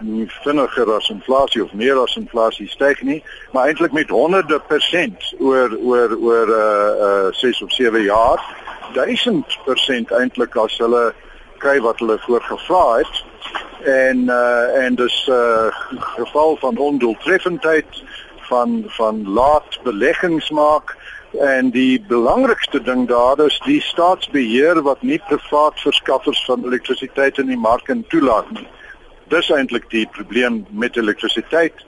[0.44, 3.23] vinniger as inflasie of meer as inflasie styg nie,
[3.55, 8.44] maar eintlik met honderde persent oor oor oor uh uh 6 of 7 jaar,
[8.99, 11.07] 1000% eintlik as hulle
[11.64, 13.25] kry wat hulle voorgevra het.
[13.88, 15.73] En uh en dus uh
[16.20, 18.05] geval van ondoeltreffendheid
[18.53, 20.99] van van laat beleggings maak
[21.38, 27.47] En die belangrikste ding daar is die staatsbeheer wat nie privaat verskaffers van elektrisiteit in
[27.47, 28.66] die mark kan toelaat nie.
[29.31, 31.85] Dis eintlik die probleem met elektrisiteit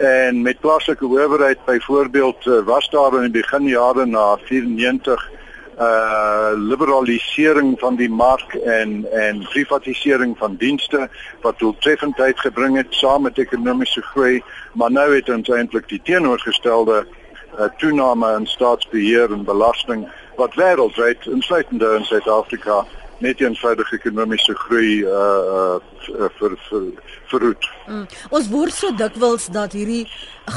[0.00, 5.30] en met plaaslike owerheid byvoorbeeld eh, was daar in die beginjare na 94
[5.76, 11.08] uh liberalisering van die mark en en privatisering van dienste
[11.42, 17.04] wat doeltreffendheid gebring het saam met ekonomiese groei maar nou het ons eintlik die teenoorgestelde
[17.58, 22.84] 'n toename in staatsbeheer en belasting wat wêreldwyd insluitende in Suid-Afrika
[23.18, 25.76] net eenvoudig ekonomiese groei uh
[26.20, 26.82] uh vir vir
[27.30, 27.68] verhoed.
[27.86, 28.06] Mm.
[28.30, 30.04] Ons word so dikwels dat hierdie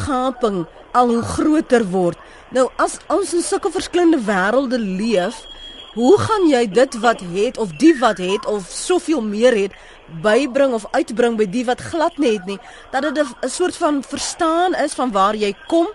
[0.06, 2.18] gaping al hoe groter word.
[2.52, 5.40] Nou as ons in sulke verskillende wêrelde leef,
[5.94, 9.78] hoe gaan jy dit wat het of die wat het of soveel meer het
[10.24, 12.60] bybring of uitbring by die wat glad net nie
[12.92, 15.88] dat dit 'n soort van verstaan is van waar jy kom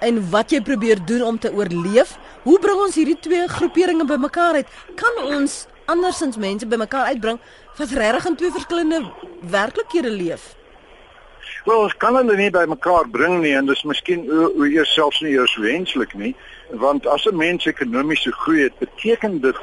[0.00, 2.16] en wat jy probeer doen om te oorleef.
[2.42, 4.68] Hoe bring ons hierdie twee groeperinge bymekaar uit?
[4.94, 7.40] Kan ons andersins mense bymekaar uitbring
[7.76, 9.02] wat regtig in twee verskillende
[9.50, 10.54] werklikhede leef?
[11.66, 15.34] Wel, ons kan hulle nie bymekaar bring nie en dis miskien hoe eers selfs nie
[15.34, 16.34] eers wenslik nie,
[16.70, 19.58] want as 'n mens ekonomiese groei het, beteken dit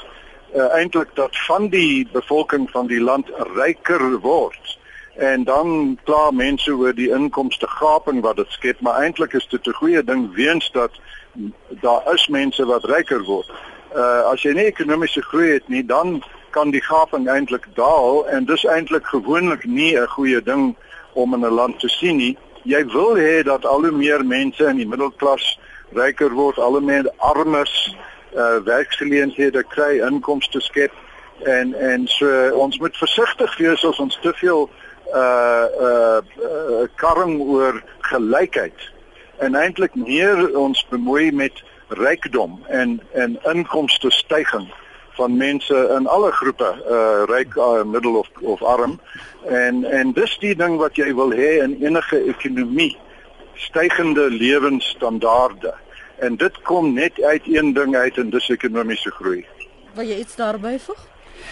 [0.56, 4.78] uh, eintlik dat van die bevolking van die land ryker word
[5.16, 9.68] en dan kla mense oor die inkomste gaping wat dit skep maar eintlik is dit
[9.68, 10.92] 'n goeie ding weens dat
[11.70, 13.52] daar is mense wat ryker word.
[13.96, 18.46] Uh as jy nie ekonomiese groei het nie, dan kan die gaping eintlik daal en
[18.46, 20.76] dis eintlik gewoonlik nie 'n goeie ding
[21.14, 22.38] om in 'n land te sien nie.
[22.64, 25.60] Jy wil hê dat al hoe meer mense in die middelklas
[25.92, 27.96] ryker word, al hoe meer armes
[28.36, 30.92] uh werksgeleenthede kry, inkomste skep
[31.44, 34.70] en en so ons moet versigtig wees as ons te veel
[35.14, 38.90] uh uh, uh karring oor gelykheid
[39.38, 44.72] en eintlik meer ons bemoei met rykdom en en inkomste stygings
[45.14, 49.00] van mense in alle groepe uh ryk uh, middel of of arm
[49.46, 52.98] en en dis die ding wat jy wil hê in enige ekonomie
[53.56, 55.74] stygende lewensstandaarde
[56.18, 59.46] en dit kom net uit een ding uit en dis ekonomiese groei.
[59.94, 61.02] Wil jy iets daarby voeg?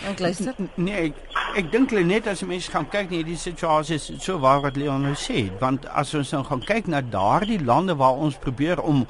[0.09, 0.55] Ek luister.
[0.75, 4.61] Nee, ek, ek dink net as mense gaan kyk na hierdie situasie is so waar
[4.63, 8.39] wat Leon nou sê, want as ons nou gaan kyk na daardie lande waar ons
[8.41, 9.05] probeer om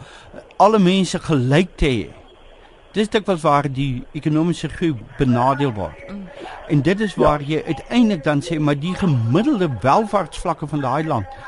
[0.57, 2.09] alle mense gelyk te hê.
[2.91, 5.95] Dis dit wat waar die ekonomiese groei benadeel word.
[6.09, 6.25] Mm.
[6.75, 7.55] En dit is waar ja.
[7.55, 11.39] jy uiteindelik dan sê maar die gemiddelde welvaartsvlakke van daai land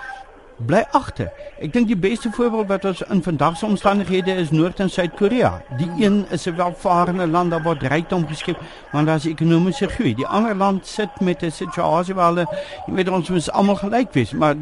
[0.65, 1.31] bly agter.
[1.61, 5.61] Ek dink die beste voorbeeld wat ons in vandag se omstandighede is Noord- en Suid-Korea.
[5.77, 8.57] Die een is 'n welvarende land daar word rykdom geskep,
[8.91, 10.15] maar daar's ekonomiese groei.
[10.15, 12.47] Die ander land sit met 'n situasie waar hulle,
[12.87, 14.55] jy weet ons moet almal gelyk wees, maar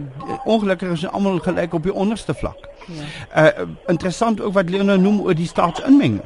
[0.43, 2.69] ongelukkig is almal gelyk op die onderste vlak.
[3.33, 3.53] Ja.
[3.53, 6.21] Uh interessant ook wat Leon noem oor die staatsinmenging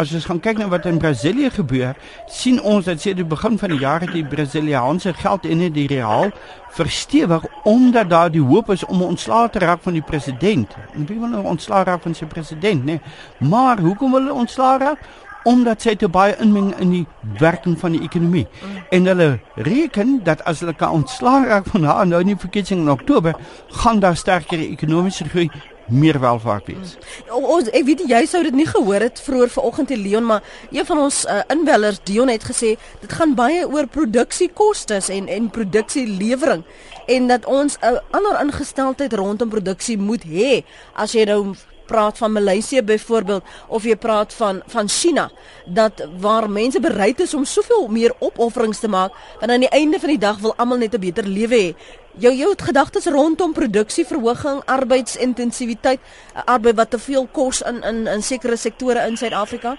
[0.00, 1.96] as ons gaan kyk na wat in Brasilië gebeur,
[2.32, 5.86] sien ons dat sedert die begin van die jaar het die Brasiliaanse geld in die
[5.90, 6.32] real
[6.76, 10.76] verstewig omdat daar die hoop is om ontslae te raak van die president.
[10.94, 12.96] En wie wil nou ontslae raak van sy president, né?
[12.96, 13.50] Nee?
[13.50, 15.02] Maar hoekom wil hulle ontslae raak?
[15.48, 17.04] Omdat sy te baie inmeng in die
[17.40, 18.46] werking van die ekonomie.
[18.92, 22.84] En hulle reken dat as hulle kan ontslae raak van haar nou in die verkiesing
[22.84, 23.36] in Oktober,
[23.82, 25.48] gaan daar sterker ekonomiese groei
[25.90, 26.96] meer welvaart wees.
[27.28, 27.44] Mm.
[27.44, 30.86] Ons ek weet jy sou dit nie gehoor het vroeër vanoggend te Leon, maar een
[30.86, 36.64] van ons uh, inwellers Dion het gesê dit gaan baie oor produksiekoste en en produksielewering
[37.06, 41.54] en dat ons 'n uh, ander ingesteldheid rondom produksie moet hê as jy nou
[41.90, 45.30] praat van Maleisië byvoorbeeld of jy praat van van China
[45.66, 49.98] dat waar mense bereid is om soveel meer opofferings te maak want aan die einde
[49.98, 51.74] van die dag wil almal net 'n beter lewe hê.
[52.18, 56.00] Jou jou gedagtes rondom produksieverhoging, arbeidsintensiwiteit,
[56.44, 59.76] arbeid wat te veel kos in in in sekere sektore in Suid-Afrika?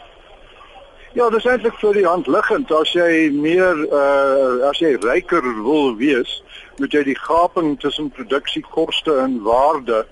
[1.13, 5.91] Ja, dis eintlik vir die hand liggend as jy meer uh as jy ryker wil
[5.99, 6.37] wees,
[6.79, 10.05] moet jy die gaping tussen produksiekoste en waarde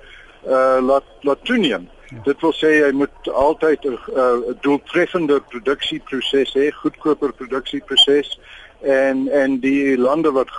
[0.44, 1.88] uh laat laat toeneem.
[2.10, 2.20] Ja.
[2.26, 8.40] Dit wil sê jy moet altyd 'n uh, doeltreffende produksieproses hê, goedkoper produksieproses
[8.82, 10.52] en en die lande wat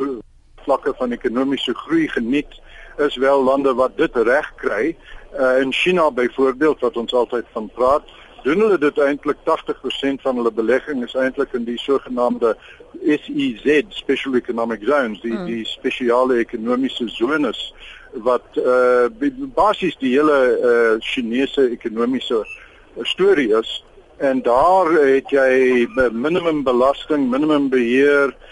[0.64, 2.60] vlakke van ekonomiese groei geniet
[2.96, 4.96] is wel lande wat dit reg kry.
[5.32, 8.02] Uh in China byvoorbeeld wat ons altyd van praat,
[8.42, 12.56] doen hulle dit eintlik 80% van hulle belegging is eintlik in die sogenaamde
[13.04, 15.46] SEZ Special Economic Zones, die mm.
[15.46, 17.74] die spesiale ekonomiese zones
[18.26, 19.06] wat uh
[19.54, 22.42] basies die hele uh Chinese ekonomiese
[23.02, 23.84] storie is
[24.18, 28.48] en daar het jy minimum belasting, minimum beheer uh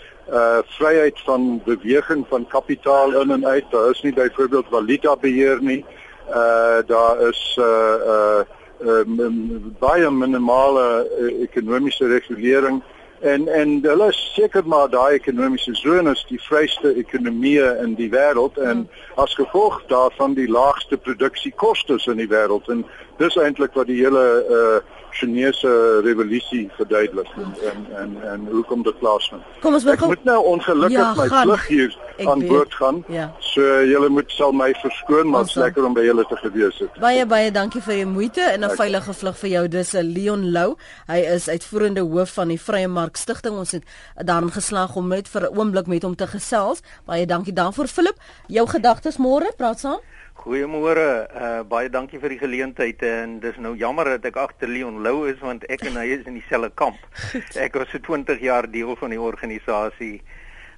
[0.78, 3.64] vryheid van beweging van kapitaal in en uit.
[3.70, 5.84] Daar is nie byvoorbeeld valuta beheer nie.
[6.28, 7.64] Uh daar is uh
[8.06, 8.42] uh
[8.80, 12.82] um, baie minimale uh, ekonomiese regulering
[13.20, 18.58] en en hulle is seker maar daai ekonomiese sones die vryste ekonomieë in die wêreld
[18.62, 22.84] en as gevolg daarvan die laagste produksiekoste in die wêreld en
[23.18, 24.78] dis eintlik wat die hele uh
[25.12, 29.42] Chinese revolusie verduidelik en en en, en hoekom dit plaasvind.
[29.60, 31.96] Kom ons ek moet nou ongelukkig ja, my vlug hier
[32.26, 33.04] aan boord gaan.
[33.08, 33.28] Ja.
[33.38, 36.98] So julle moet sal my verskoon maar lekker om by julle te gewees het.
[37.02, 39.68] Baie baie dankie vir jou moeite en 'n veilige vlug vir jou.
[39.68, 40.76] Dis 'n Leon Lou.
[41.06, 43.56] Hy is uitvoerende hoof van die Vrye Mark Stichting.
[43.56, 43.84] Ons het
[44.24, 46.80] daarom geslaag om net vir 'n oomblik met hom te gesels.
[47.04, 48.16] Baie dankie daarvoor Philip.
[48.46, 50.00] Jou gedagtes môre, praat saam.
[50.38, 51.26] Goeiemôre.
[51.34, 55.26] Uh baie dankie vir die geleentheid en dis nou jammer dat ek agter Leon Lou
[55.26, 57.00] is want ek en hy is in dieselfde kamp.
[57.64, 60.20] Ek was so 20 jaar deel van die organisasie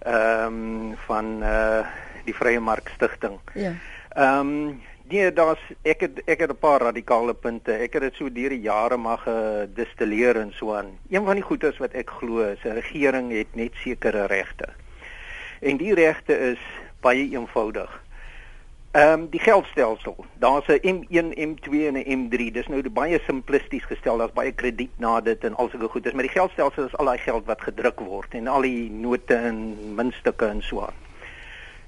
[0.00, 1.84] ehm um, van uh
[2.24, 3.36] die Vrye Mark Stichting.
[3.52, 3.74] Ja.
[4.16, 4.80] Ehm um,
[5.12, 7.76] nee, daar's ek het ek het 'n paar radikale punte.
[7.76, 10.96] Ek het dit so deur die jare mag gedistilleer en so aan.
[11.10, 14.72] Een van die goedes wat ek glo is 'n regering het net sekere regte.
[15.60, 16.60] En die regte is
[17.00, 18.00] baie eenvoudig.
[18.92, 20.24] Ehm um, die geldstelsel.
[20.38, 22.50] Daar's 'n M1, M2 en 'n M3.
[22.50, 24.16] Dis nou baie simplisties gestel.
[24.16, 27.18] Daar's baie krediet na dit en al sulke goedes, maar die geldstelsel is al daai
[27.18, 30.94] geld wat gedruk word en al die note en muntstukke en so aan.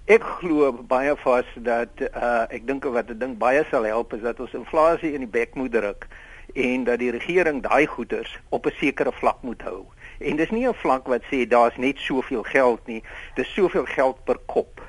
[0.05, 4.21] Ek glo baie vas dat uh ek dink wat 'n ding baie sal help is
[4.21, 6.07] dat ons inflasie in die bek moet druk
[6.55, 9.87] en dat die regering daai goederes op 'n sekere vlak moet hou.
[10.19, 13.03] En dis nie 'n vlak wat sê daar's net soveel geld nie,
[13.35, 14.83] dis soveel geld per kop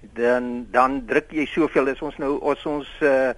[0.00, 3.32] dan dan druk jy soveel as ons nou as ons uh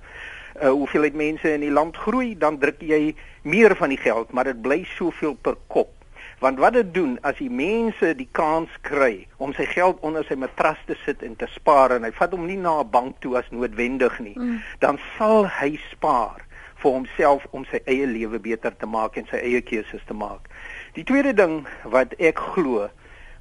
[0.61, 4.45] uh hoeveelheid mense in die land groei, dan druk jy meer van die geld, maar
[4.51, 5.95] dit bly soveel per kop.
[6.41, 10.37] Want wat dit doen as die mense die kans kry om sy geld onder sy
[10.41, 13.37] matras te sit en te spaar en hy vat hom nie na 'n bank toe
[13.37, 14.61] as noodwendig nie, mm.
[14.81, 16.41] dan sal hy spaar
[16.81, 20.49] vir homself om sy eie lewe beter te maak en sy eie keuses te maak.
[20.97, 22.89] Die tweede ding wat ek glo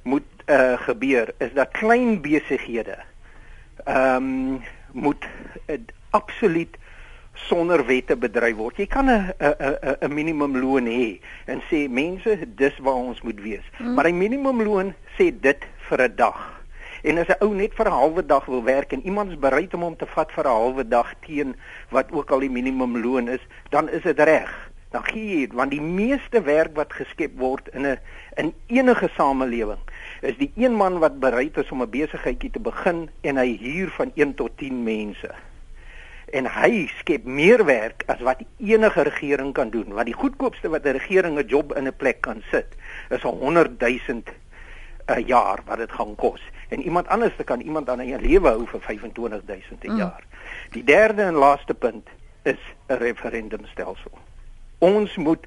[0.02, 2.98] moet uh gebeur is dat klein besighede
[3.84, 4.60] ehm um,
[4.92, 5.24] moet
[5.66, 5.78] uh,
[6.10, 6.76] absoluut
[7.32, 8.76] sonder wette bedryf word.
[8.76, 13.66] Jy kan 'n 'n 'n minimumloon hê en sê mense dis waar ons moet wees.
[13.76, 13.94] Hmm.
[13.94, 16.40] Maar 'n minimumloon sê dit vir 'n dag.
[17.02, 19.74] En as 'n ou net vir 'n halwe dag wil werk en iemand is bereid
[19.74, 21.56] om hom te vat vir 'n halwe dag teen
[21.88, 23.40] wat ook al die minimumloon is,
[23.70, 24.70] dan is dit reg.
[24.90, 27.98] Dan gee jy want die meeste werk wat geskep word in 'n
[28.36, 29.80] in enige samelewing
[30.20, 33.90] is die een man wat bereid is om 'n besigheidjie te begin en hy huur
[33.90, 35.30] van 1 tot 10 mense.
[36.30, 40.84] En hy skep meer werk as wat enige regering kan doen, want die goedkoopste wat
[40.84, 42.76] 'n regering 'n job in 'n plek kan sit,
[43.08, 44.22] is 'n 100 000
[45.06, 46.40] 'n jaar wat dit gaan kos.
[46.68, 50.24] En iemand anders kan iemand aan 'n lewe hou vir 25 000 'n jaar.
[50.24, 50.38] Mm.
[50.70, 52.08] Die derde en laaste punt
[52.42, 54.18] is 'n referendumstelsel.
[54.78, 55.46] Ons moet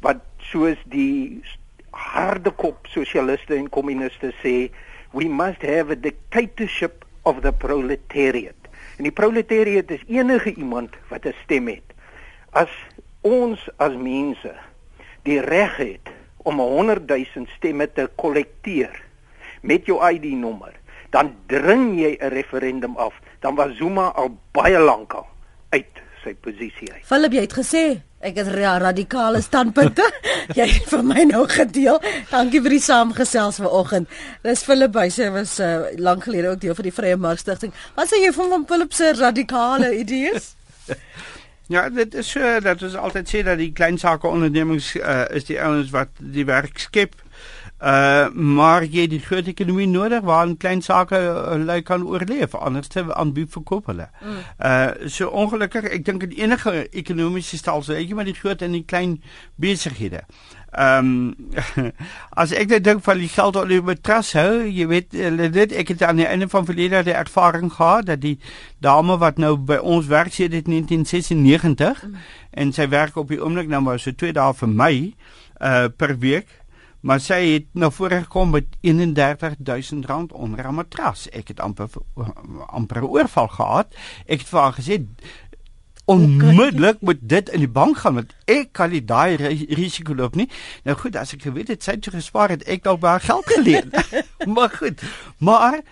[0.00, 1.42] wat soos die
[1.96, 4.70] harde kop sosialiste en kommuniste sê
[5.16, 8.56] we must have a dictatorship of the proletariat.
[8.96, 11.88] En die proletariat is enige iemand wat 'n stem het.
[12.50, 12.70] As
[13.20, 14.54] ons as mense
[15.22, 19.02] die reg het om 100 000 stemme te kollekteer
[19.60, 20.74] met jou ID-nommer,
[21.10, 23.14] dan dring jy 'n referendum af.
[23.40, 25.26] Dan was Zuma al baie lank al
[25.68, 27.04] uit sy posisie uit.
[27.06, 30.06] Philip, jy het gesê Ek het radikale standpunte.
[30.58, 32.00] Jy het vir my nou gedeel.
[32.30, 34.08] Dankie vir die saamgesels vanoggend.
[34.46, 37.74] Dis Philip Buyse was uh, lank gelede ook deel van die Vrye Mark Stichting.
[37.94, 40.54] Wat sê jy van van Philip se radikale idees?
[41.66, 45.48] Ja, dit is so dat ons altyd sê dat die klein sake ondernemings uh, is
[45.48, 47.16] die ouens wat die werk skep.
[47.76, 52.54] Uh maar jy die groot ekonomie nodig waar 'n klein sake uh, lui kan oorleef
[52.54, 54.08] anders te aanbied verkoop hulle.
[54.22, 54.38] Mm.
[54.58, 58.72] Uh so ongelukkig ek dink in enige ekonomiese stelsel het jy maar die groot en
[58.72, 59.22] die klein
[59.56, 60.24] besighede.
[60.72, 61.36] Ehm
[61.76, 61.92] um,
[62.42, 65.12] as ek net dink van die geld wat hulle betras hou, jy weet
[65.52, 68.38] dit ek het aan die einde van verlede die ervaring gehad dat die
[68.80, 72.16] dame wat nou by ons werk sê dit 1996 mm.
[72.50, 74.94] en sy werk op die oomblik nou maar so 2 dae vir my
[75.60, 76.48] uh per week
[77.00, 81.28] maar sy het na vore gekom met 31000 rand onder 'n matras.
[81.30, 81.88] Ek het amper
[82.66, 83.94] amper oorval gehad.
[84.26, 85.06] Ek het vir haar gesê
[86.06, 89.36] onmiddellik met dit in die bank gaan want ek kan nie daai
[89.74, 90.48] risiko loop nie.
[90.86, 93.90] Nou goed, as ek geweet het sy het gespaar het, ek dalk baie geld geleen.
[94.54, 95.02] maar goed.
[95.38, 95.82] Maar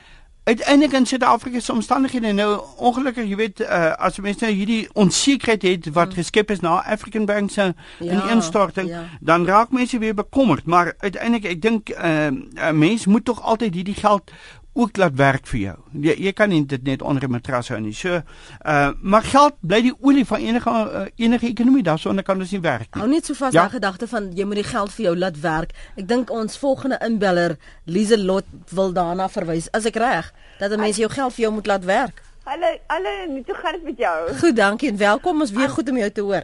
[0.45, 5.62] uiteindelik in Suid-Afrika se omstandighede nou ongelukkig jy weet uh, as mense nou hierdie onsekerheid
[5.62, 6.18] het wat mm.
[6.20, 9.05] geskep is na African Bank se ja, in instorting ja.
[9.20, 12.26] dan raak mense weer bekommerd maar uiteindelik ek dink 'n uh,
[12.68, 14.32] uh, mens moet tog altyd hierdie geld
[14.75, 15.77] ook laat werk vir jou.
[16.03, 17.95] Jy jy kan nie dit net onder 'n matras hou nie.
[17.95, 18.22] So,
[18.66, 21.83] uh maar geld bly die olie van enige uh, enige ekonomie.
[21.83, 23.03] Daarsonder kan ons nie werk nie.
[23.03, 23.61] Hou net so vas ja?
[23.61, 25.70] daai gedagte van jy moet die geld vir jou laat werk.
[25.97, 29.70] Ek dink ons volgende inbeller Lieselot wil daarna verwys.
[29.70, 32.22] As ek reg, dat 'n mens jou geld vir jou moet laat werk.
[32.45, 34.35] Hallo, hallo, nie toe gaan dit met jou.
[34.37, 35.41] Goed, dankie en welkom.
[35.41, 36.43] Ons weer goed om jou te hoor.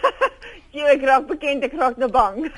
[0.74, 2.50] jy ek raak bekend, ek raak nou bang.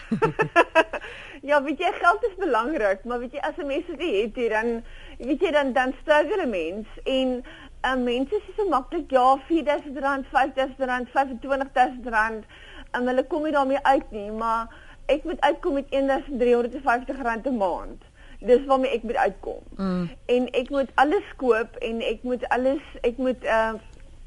[1.43, 4.53] Ja, weet jy, geld is belangrik, maar weet jy as 'n mens dit het hier
[4.55, 4.85] dan
[5.19, 7.45] weet jy dan dan struggle 'n mens en
[7.87, 12.47] uh, mense is so maklik ja, R4000, R5000, R25000
[12.91, 14.71] en hulle kom nie daarmee uit nie, maar
[15.07, 18.03] ek moet uitkom met R1350 'n maand.
[18.39, 19.63] Dis waarmee ek moet uitkom.
[19.77, 20.11] Mm.
[20.27, 23.73] En ek moet alles koop en ek moet alles ek moet uh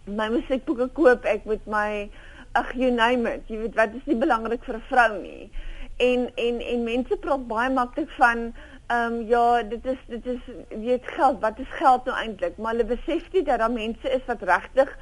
[0.06, 2.10] my musiekboeke koop, ek moet my
[2.52, 3.48] ag you name it.
[3.48, 5.52] Jy weet wat is nie belangrik vir 'n vrou nie
[5.98, 8.54] en en en mense praat baie maklik van
[8.88, 12.58] ehm um, ja, dit is dit is weet geld, wat is geld nou eintlik?
[12.58, 14.98] Maar hulle besef nie dat daar mense is wat regtig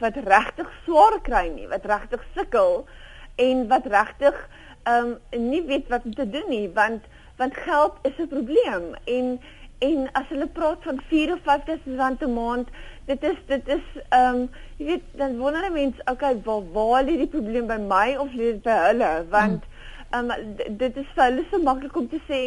[0.00, 2.86] wat regtig swaar kry nie, wat regtig sukkel
[3.34, 4.48] en wat regtig
[4.82, 7.04] ehm um, nie weet wat om te doen nie, want
[7.36, 9.40] want geld is 'n probleem en
[9.78, 12.68] en as hulle praat van 4 of 5000 rand 'n maand,
[13.04, 17.16] dit is dit is ehm um, jy weet dan wonder mense, okay, waar waar lê
[17.16, 19.24] die probleem by my of lê dit by hulle?
[19.30, 19.74] Want hmm
[20.14, 20.30] um,
[20.68, 22.42] dit is vir hulle so maklik om te sê,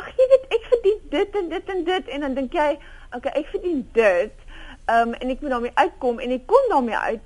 [0.00, 2.68] ag jy weet ek verdien dit en dit en dit en dan dink jy,
[3.16, 4.44] okay, ek verdien dit.
[4.88, 7.24] Um, en ek moet daarmee uitkom en ek kom daarmee uit.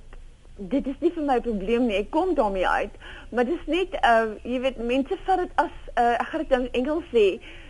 [0.73, 2.01] Dit is nie vir my probleem nie.
[2.03, 2.97] Ek kom daarmee uit.
[3.31, 6.57] Maar dit is net uh jy weet mense vat dit as uh, ek gaan dit
[6.59, 7.27] in Engels sê,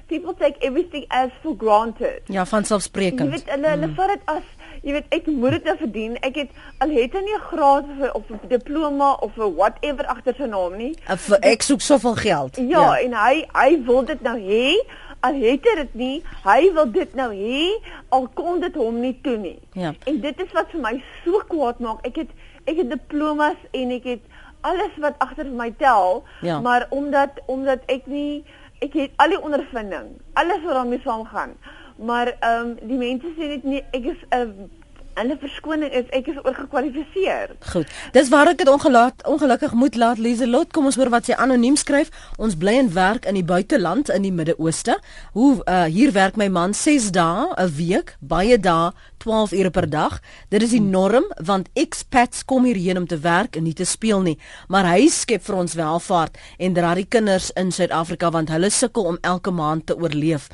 [0.08, 2.24] people take everything as for granted.
[2.32, 3.28] Ja, vanselfsprekend.
[3.28, 3.96] Jy weet hulle hulle mm.
[4.00, 4.48] vat dit as
[4.82, 6.16] jy weet ek moet dit nou verdien.
[6.26, 6.50] Ek het
[6.82, 10.76] al het hy nie 'n graad of 'n diploma of 'n whatever agter sy naam
[10.76, 10.94] nie.
[11.06, 12.56] Vir ek soek soveel geld.
[12.56, 14.76] Ja, ja, en hy hy wil dit nou hê.
[15.20, 17.78] Al het hy dit nie, hy wil dit nou hê
[18.08, 19.58] al kon dit hom nie toe nie.
[19.72, 19.94] Ja.
[20.04, 22.06] En dit is wat vir my so kwaad maak.
[22.06, 22.28] Ek het
[22.66, 24.20] ek het diplomas en ek het
[24.60, 26.60] alles wat agter my tel, ja.
[26.60, 28.44] maar omdat omdat ek nie
[28.78, 31.54] ek het al die ondervinding, alles wat daarmee saamgaan
[32.02, 34.70] maar ehm um, die mense sê net nie ek is 'n uh,
[35.18, 37.52] hulle verskoning is ek is oorgekwalifiseer.
[37.72, 37.90] Goed.
[38.16, 41.76] Dis waar ek dit ongelaat ongelukkig moet laat Lieselot kom ons hoor wat sy anoniem
[41.76, 42.12] skryf.
[42.40, 44.98] Ons bly en werk in die buiteland in die Midde-Ooste.
[45.36, 48.92] Hoe uh, hier werk my man 6 dae 'n week, baie dae
[49.22, 50.18] 12 ure per dag.
[50.50, 54.24] Dit is die norm want expats kom hierheen om te werk en nie te speel
[54.26, 54.36] nie.
[54.68, 59.06] Maar hy skep vir ons welvaart en dra die kinders in Suid-Afrika want hulle sukkel
[59.12, 60.48] om elke maand te oorleef.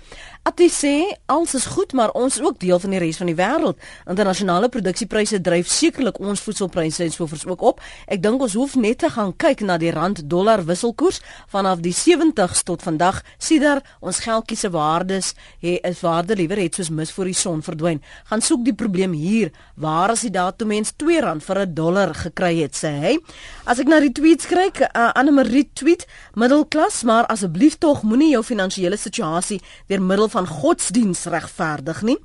[0.48, 0.92] Atie sê
[1.28, 3.80] alles is goed, maar ons is ook deel van die res van die wêreld.
[4.08, 7.82] Internasionale produksiepryse dryf sekerlik ons voedselpryse en sovoorts ook op.
[8.08, 11.20] Ek dink ons hoef net te gaan kyk na die rand-dollar wisselkoers
[11.52, 13.20] vanaf die 70s tot vandag.
[13.36, 17.36] Sien daar ons geldjie se waardes, hy is waarde liewer het soos mis voor die
[17.36, 18.00] son verdwyn.
[18.30, 19.50] Gaan soek die probleem hier.
[19.74, 23.18] Waar is die datum mens R2 vir 'n dollar gekry het, sê hy.
[23.66, 28.30] As ek na die tweets kyk, uh, Anne Marie tweet middelklas, maar asseblief tog moenie
[28.32, 32.16] jou finansiële situasie deur middel van godsdiens regverdig nie.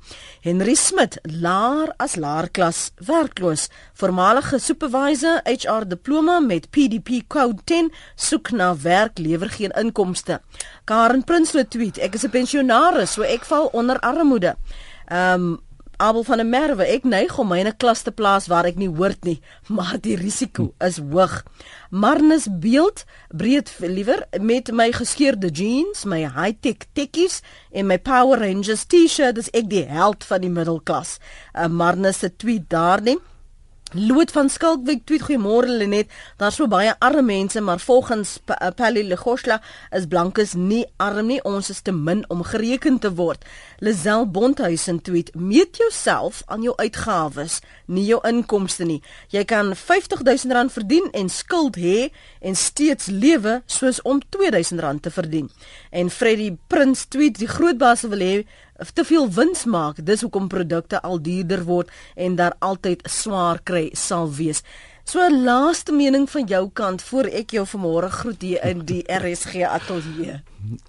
[0.42, 8.50] Henry Smit, laer as laerklas, werkloos, voormalige supervisor, HR diploma met PDP code 10, soek
[8.50, 10.40] na werk, lewer geen inkomste.
[10.84, 14.56] Karen Prinsloo tweet, ek is 'n pensionaris, so ek val onder armoede.
[15.08, 15.58] Ehm um,
[15.96, 18.76] Abel van der Merwe, ek neig om my in 'n klas te plaas waar ek
[18.76, 19.40] nie hoort nie,
[19.76, 21.44] maar die risiko is hoog.
[21.90, 28.84] Marnus beeld breed liewer met my geskeurde jeans, my high-tech tekkies en my Power Rangers
[28.84, 31.18] T-shirt, dis ek die held van die middelklas.
[31.54, 33.18] Uh, Marnus se tweet daar nie.
[33.94, 36.08] Loot van Skalkwyk tweet goeiemôre Lenet.
[36.40, 39.60] Daar's so baie arme mense, maar volgens eh, Pali Legosla
[39.94, 41.38] is blankes nie arm nie.
[41.46, 43.44] Ons is te min om gereken te word.
[43.78, 49.02] Lazel Bondhuisen tweet: "Meet jouself aan jou uitgawes, nie jou inkomste nie.
[49.28, 55.50] Jy kan R50000 verdien en skuld hê en steeds lewe soos om R2000 te verdien."
[55.90, 58.44] En Freddie Prins tweet: "Die groot baas wil hê
[58.92, 63.90] te veel wins maak, dis hoekom produkte al duurder word en daar altyd swaar kry
[63.92, 64.62] sal wees.
[65.04, 69.04] So 'n laaste mening van jou kant voor ek jou vanmôre groet hier in die
[69.22, 70.40] RSG ateljee.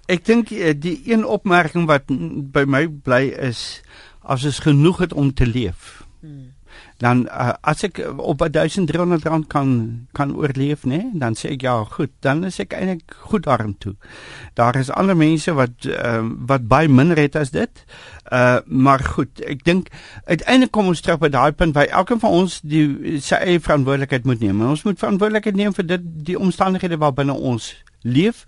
[0.06, 2.04] Ek dink eh, die een opmerking wat
[2.52, 3.82] by my bly is
[4.22, 6.02] as ons genoeg het om te leef.
[6.20, 6.55] Hmm.
[6.98, 9.70] Dan uh, as ek op 1300 rand kan
[10.16, 13.74] kan oorleef nê nee, dan sê ek ja goed dan is ek eintlik goed daarin
[13.78, 13.94] toe.
[14.56, 17.84] Daar is ander mense wat uh, wat baie minder het as dit
[18.32, 19.90] uh, maar goed ek dink
[20.24, 24.24] uiteindelik kom ons terug by daai punt waar elkeen van ons die sy eie verantwoordelikheid
[24.24, 24.62] moet neem.
[24.62, 27.74] En ons moet verantwoordelikheid neem vir dit die omstandighede waarbinne ons
[28.06, 28.46] leef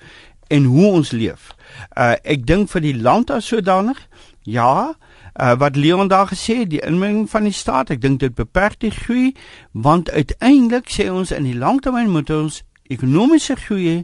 [0.48, 1.52] en hoe ons leef.
[1.92, 4.00] Uh, ek dink vir die land as sodanig
[4.48, 5.07] ja uh,
[5.38, 9.34] wat Leon daar gesê die inmenging van die staat ek dink dit beperk die groei
[9.72, 14.02] want uiteindelik sê ons in die langtermyn moet ons ekonomiese groei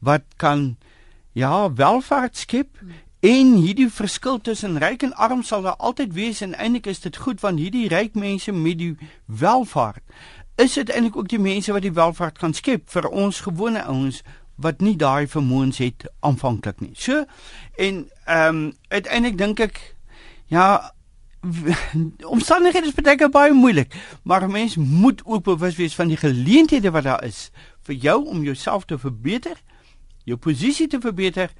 [0.00, 0.78] wat kan
[1.36, 2.80] ja welvaart skep
[3.20, 7.16] en hierdie verskil tussen ryk en arm sal daar altyd wees en eintlik is dit
[7.16, 8.94] goed want hierdie ryk mense met die
[9.26, 10.04] welvaart
[10.56, 14.24] is dit eintlik ook die mense wat die welvaart kan skep vir ons gewone ouens
[14.60, 16.92] wat nie daai vermoëns het aanvanklik nie.
[16.94, 17.24] So
[17.76, 19.80] en ehm um, uiteindelik dink ek
[20.50, 20.94] Ja,
[22.34, 26.90] omstandighede is baie baie moeilik, maar 'n mens moet ook bewus wees van die geleenthede
[26.90, 27.50] wat daar is
[27.82, 29.62] vir jou om jouself te verbeter,
[30.24, 31.50] jou posisie te verbeter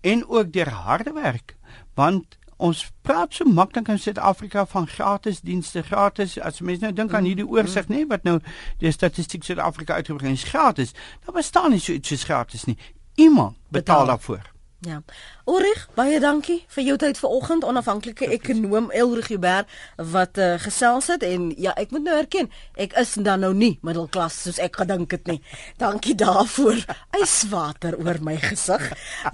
[0.00, 1.56] en ook deur harde werk.
[1.94, 6.40] Want ons praat so maklik in Suid-Afrika van gratis dienste, gratis.
[6.40, 8.38] As mense nou dink aan hierdie oorsig, nê, wat nou
[8.78, 10.92] die statistiek Suid-Afrika uitgebring het, gratis.
[11.24, 12.76] Daar bestaan nie so iets soos gratis nie.
[13.14, 14.06] Iemand betaal, betaal.
[14.06, 14.49] daarvoor.
[14.80, 15.02] Ja.
[15.44, 19.66] Ulrich, baie dankie vir jou tyd vanoggend, onafhanklike ekonom Ulrich Huber
[20.08, 22.48] wat uh, gesels het en ja, ek moet nou erken,
[22.80, 25.36] ek is dan nou nie middelklas soos ek gedink het nie.
[25.76, 26.80] Dankie daarvoor.
[27.20, 28.80] Yswater oor my gesig.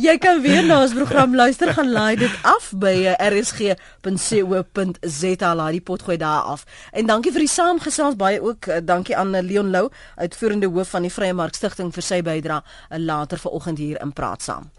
[0.03, 3.95] Jy kan weer na ons program luister, gaan laai dit af by eh, rsg.co.za,
[5.63, 6.67] laai die pot gooi daar af.
[6.91, 8.67] En dankie vir die saamgesels baie ook.
[8.67, 9.87] Uh, dankie aan Leon Lou,
[10.19, 14.11] uitvoerende hoof van die Vrye Mark Stichting vir sy bydrae uh, later vanoggend hier in
[14.11, 14.75] Praat saam.